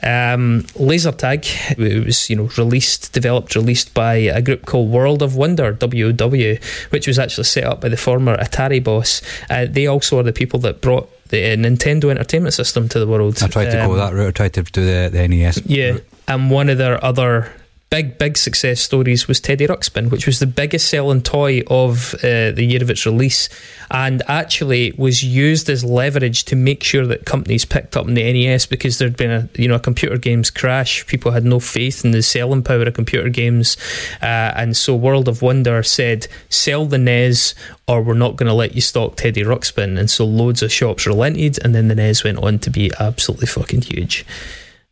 [0.02, 1.46] Um, laser tag
[1.78, 6.62] it was you know released developed released by a group called World of Wonder WW
[6.90, 10.32] which was actually set up by the former Atari boss uh, they also are the
[10.32, 13.92] people that brought the uh, Nintendo Entertainment System to the world I tried to go
[13.92, 14.28] Um, that route.
[14.40, 15.62] I tried to do the, the NES.
[15.64, 15.98] yeah,
[16.28, 17.50] and one of their other
[17.94, 22.50] big, big success stories was Teddy Ruxpin, which was the biggest selling toy of uh,
[22.50, 23.48] the year of its release,
[23.88, 28.32] and actually was used as leverage to make sure that companies picked up on the
[28.32, 31.06] NES because there'd been a you know a computer games crash.
[31.06, 33.76] People had no faith in the selling power of computer games,
[34.20, 37.54] uh, and so World of Wonder said, "Sell the NES."
[37.86, 41.06] Or we're not going to let you stock Teddy Ruxpin, and so loads of shops
[41.06, 44.24] relented, and then the NES went on to be absolutely fucking huge.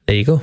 [0.06, 0.42] There you go.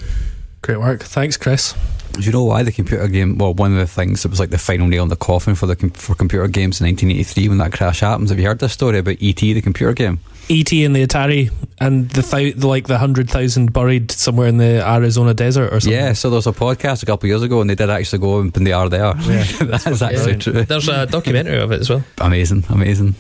[0.64, 1.04] Great work.
[1.04, 1.76] Thanks, Chris.
[2.14, 3.38] Do you know why the computer game?
[3.38, 5.66] Well, one of the things that was like the final nail in the coffin for
[5.68, 8.30] the for computer games in 1983 when that crash happens.
[8.30, 10.20] Have you heard this story about ET, the computer game?
[10.52, 14.58] ET and the Atari and the thou- the, like the hundred thousand buried somewhere in
[14.58, 15.94] the Arizona desert or something.
[16.00, 18.20] Yeah, so there was a podcast a couple of years ago, and they did actually
[18.20, 19.14] go and they are there.
[19.20, 20.38] Yeah, That's actually Yeah.
[20.40, 20.54] true.
[20.64, 22.04] There's a documentary of it as well.
[22.18, 23.14] Amazing, amazing.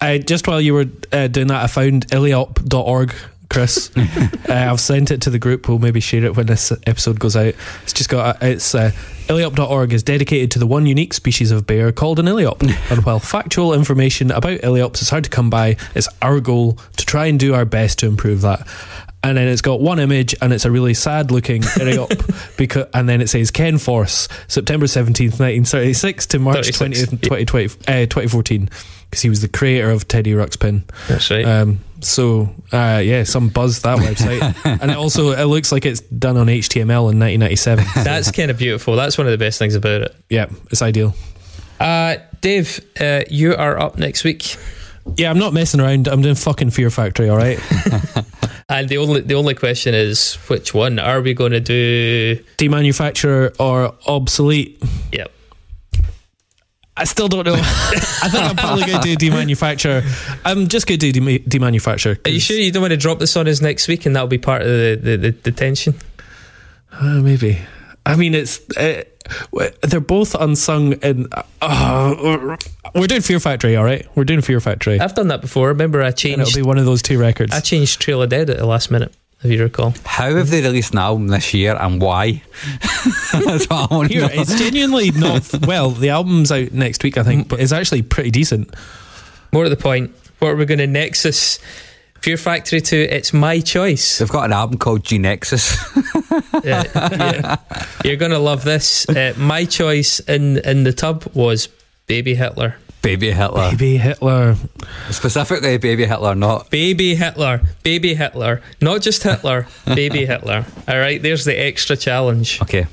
[0.00, 3.14] Uh, just while you were uh, doing that, I found iliop.org,
[3.52, 3.90] Chris.
[3.96, 5.68] uh, I've sent it to the group.
[5.68, 7.54] We'll maybe share it when this episode goes out.
[7.82, 8.90] It's just got, a, it's, uh,
[9.28, 12.62] iliop.org is dedicated to the one unique species of bear called an iliop.
[12.90, 17.06] and while factual information about iliops is hard to come by, it's our goal to
[17.06, 18.66] try and do our best to improve that.
[19.24, 22.56] And then it's got one image, and it's a really sad looking iliop.
[22.56, 27.64] because, and then it says Ken Forsse, September 17th, 1936 to March 36, 20th, 2020,
[27.86, 28.68] uh, 2014,
[29.08, 30.82] because he was the creator of Teddy Ruxpin.
[31.06, 31.44] That's right.
[31.44, 34.40] Um, so uh, yeah, some buzz that website,
[34.82, 37.84] and it also it looks like it's done on HTML in 1997.
[38.02, 38.96] That's kind of beautiful.
[38.96, 40.16] That's one of the best things about it.
[40.30, 41.14] yeah, it's ideal.
[41.78, 44.56] Uh, Dave, uh, you are up next week.
[45.16, 46.08] Yeah, I'm not messing around.
[46.08, 47.28] I'm doing fucking Fear Factory.
[47.28, 47.58] All right,
[48.68, 52.36] And the only the only question is which one are we going to do?
[52.58, 54.82] demanufacturer or obsolete.
[55.12, 55.30] Yep.
[56.96, 57.54] I still don't know.
[57.56, 60.04] I think I'm probably going to do demanufacturer.
[60.44, 62.24] I'm just going to do dem- demanufacture.
[62.26, 64.28] Are you sure you don't want to drop this on us next week and that'll
[64.28, 65.94] be part of the the, the, the tension?
[66.92, 67.58] Uh, maybe.
[68.04, 69.04] I mean, it's uh,
[69.82, 72.56] they're both unsung, and uh,
[72.94, 73.76] we're doing Fear Factory.
[73.76, 75.00] All right, we're doing Fear Factory.
[75.00, 75.68] I've done that before.
[75.68, 76.40] Remember, I and changed.
[76.40, 77.52] it'll be one of those two records.
[77.52, 79.12] I changed Trail of Dead at the last minute,
[79.42, 79.94] if you recall.
[80.04, 82.42] How have they released an album this year and why?
[83.32, 84.28] That's what I want to Here, know.
[84.32, 85.90] it's genuinely not well.
[85.90, 88.74] The album's out next week, I think, but it's actually pretty decent.
[89.52, 91.58] More to the point, what are we going to nexus
[92.22, 92.96] Fear Factory to?
[92.96, 94.18] It's my choice.
[94.18, 95.76] They've got an album called Genexus.
[96.64, 97.56] Yeah, yeah.
[98.04, 99.06] You're going to love this.
[99.08, 101.68] Uh, my choice in in the tub was
[102.06, 102.76] Baby Hitler.
[103.02, 103.70] Baby Hitler.
[103.70, 104.54] Baby Hitler.
[105.10, 106.70] Specifically, Baby Hitler, not.
[106.70, 110.64] Baby Hitler, baby Hitler, not just Hitler, baby Hitler.
[110.88, 112.62] All right, there's the extra challenge.
[112.62, 112.86] Okay.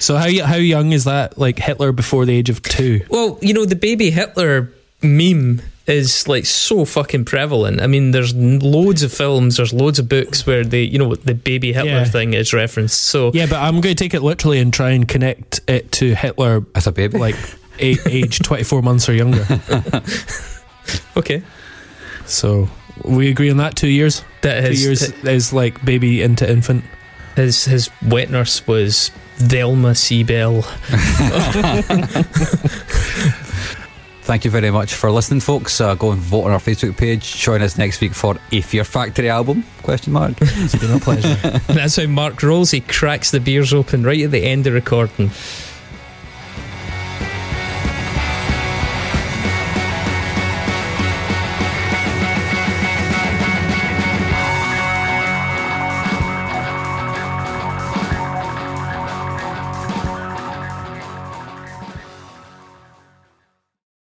[0.00, 1.38] So how how young is that?
[1.38, 3.02] Like Hitler before the age of two?
[3.08, 7.80] Well, you know, the baby Hitler meme is like so fucking prevalent.
[7.80, 11.34] I mean, there's loads of films, there's loads of books where the you know the
[11.34, 12.04] baby Hitler Yeah.
[12.04, 13.00] thing is referenced.
[13.00, 16.14] So Yeah, but I'm going to take it literally and try and connect it to
[16.14, 17.36] Hitler as a baby, like
[17.80, 19.44] a- age 24 months or younger.
[21.16, 21.42] okay,
[22.26, 22.68] So
[23.04, 23.74] we agree on that.
[23.76, 24.22] Two years.
[24.42, 26.84] that Two his years is like baby into infant.
[27.34, 30.62] his his wet nurse was Velma Seabell.
[34.32, 35.78] Thank you very much for listening, folks.
[35.78, 37.36] Uh, go and vote on our Facebook page.
[37.36, 39.62] Join us next week for a Fear Factory album?
[39.82, 40.32] Question mark.
[40.40, 41.34] It's been a pleasure.
[41.66, 42.70] That's how Mark rolls.
[42.70, 45.30] He cracks the beers open right at the end of recording.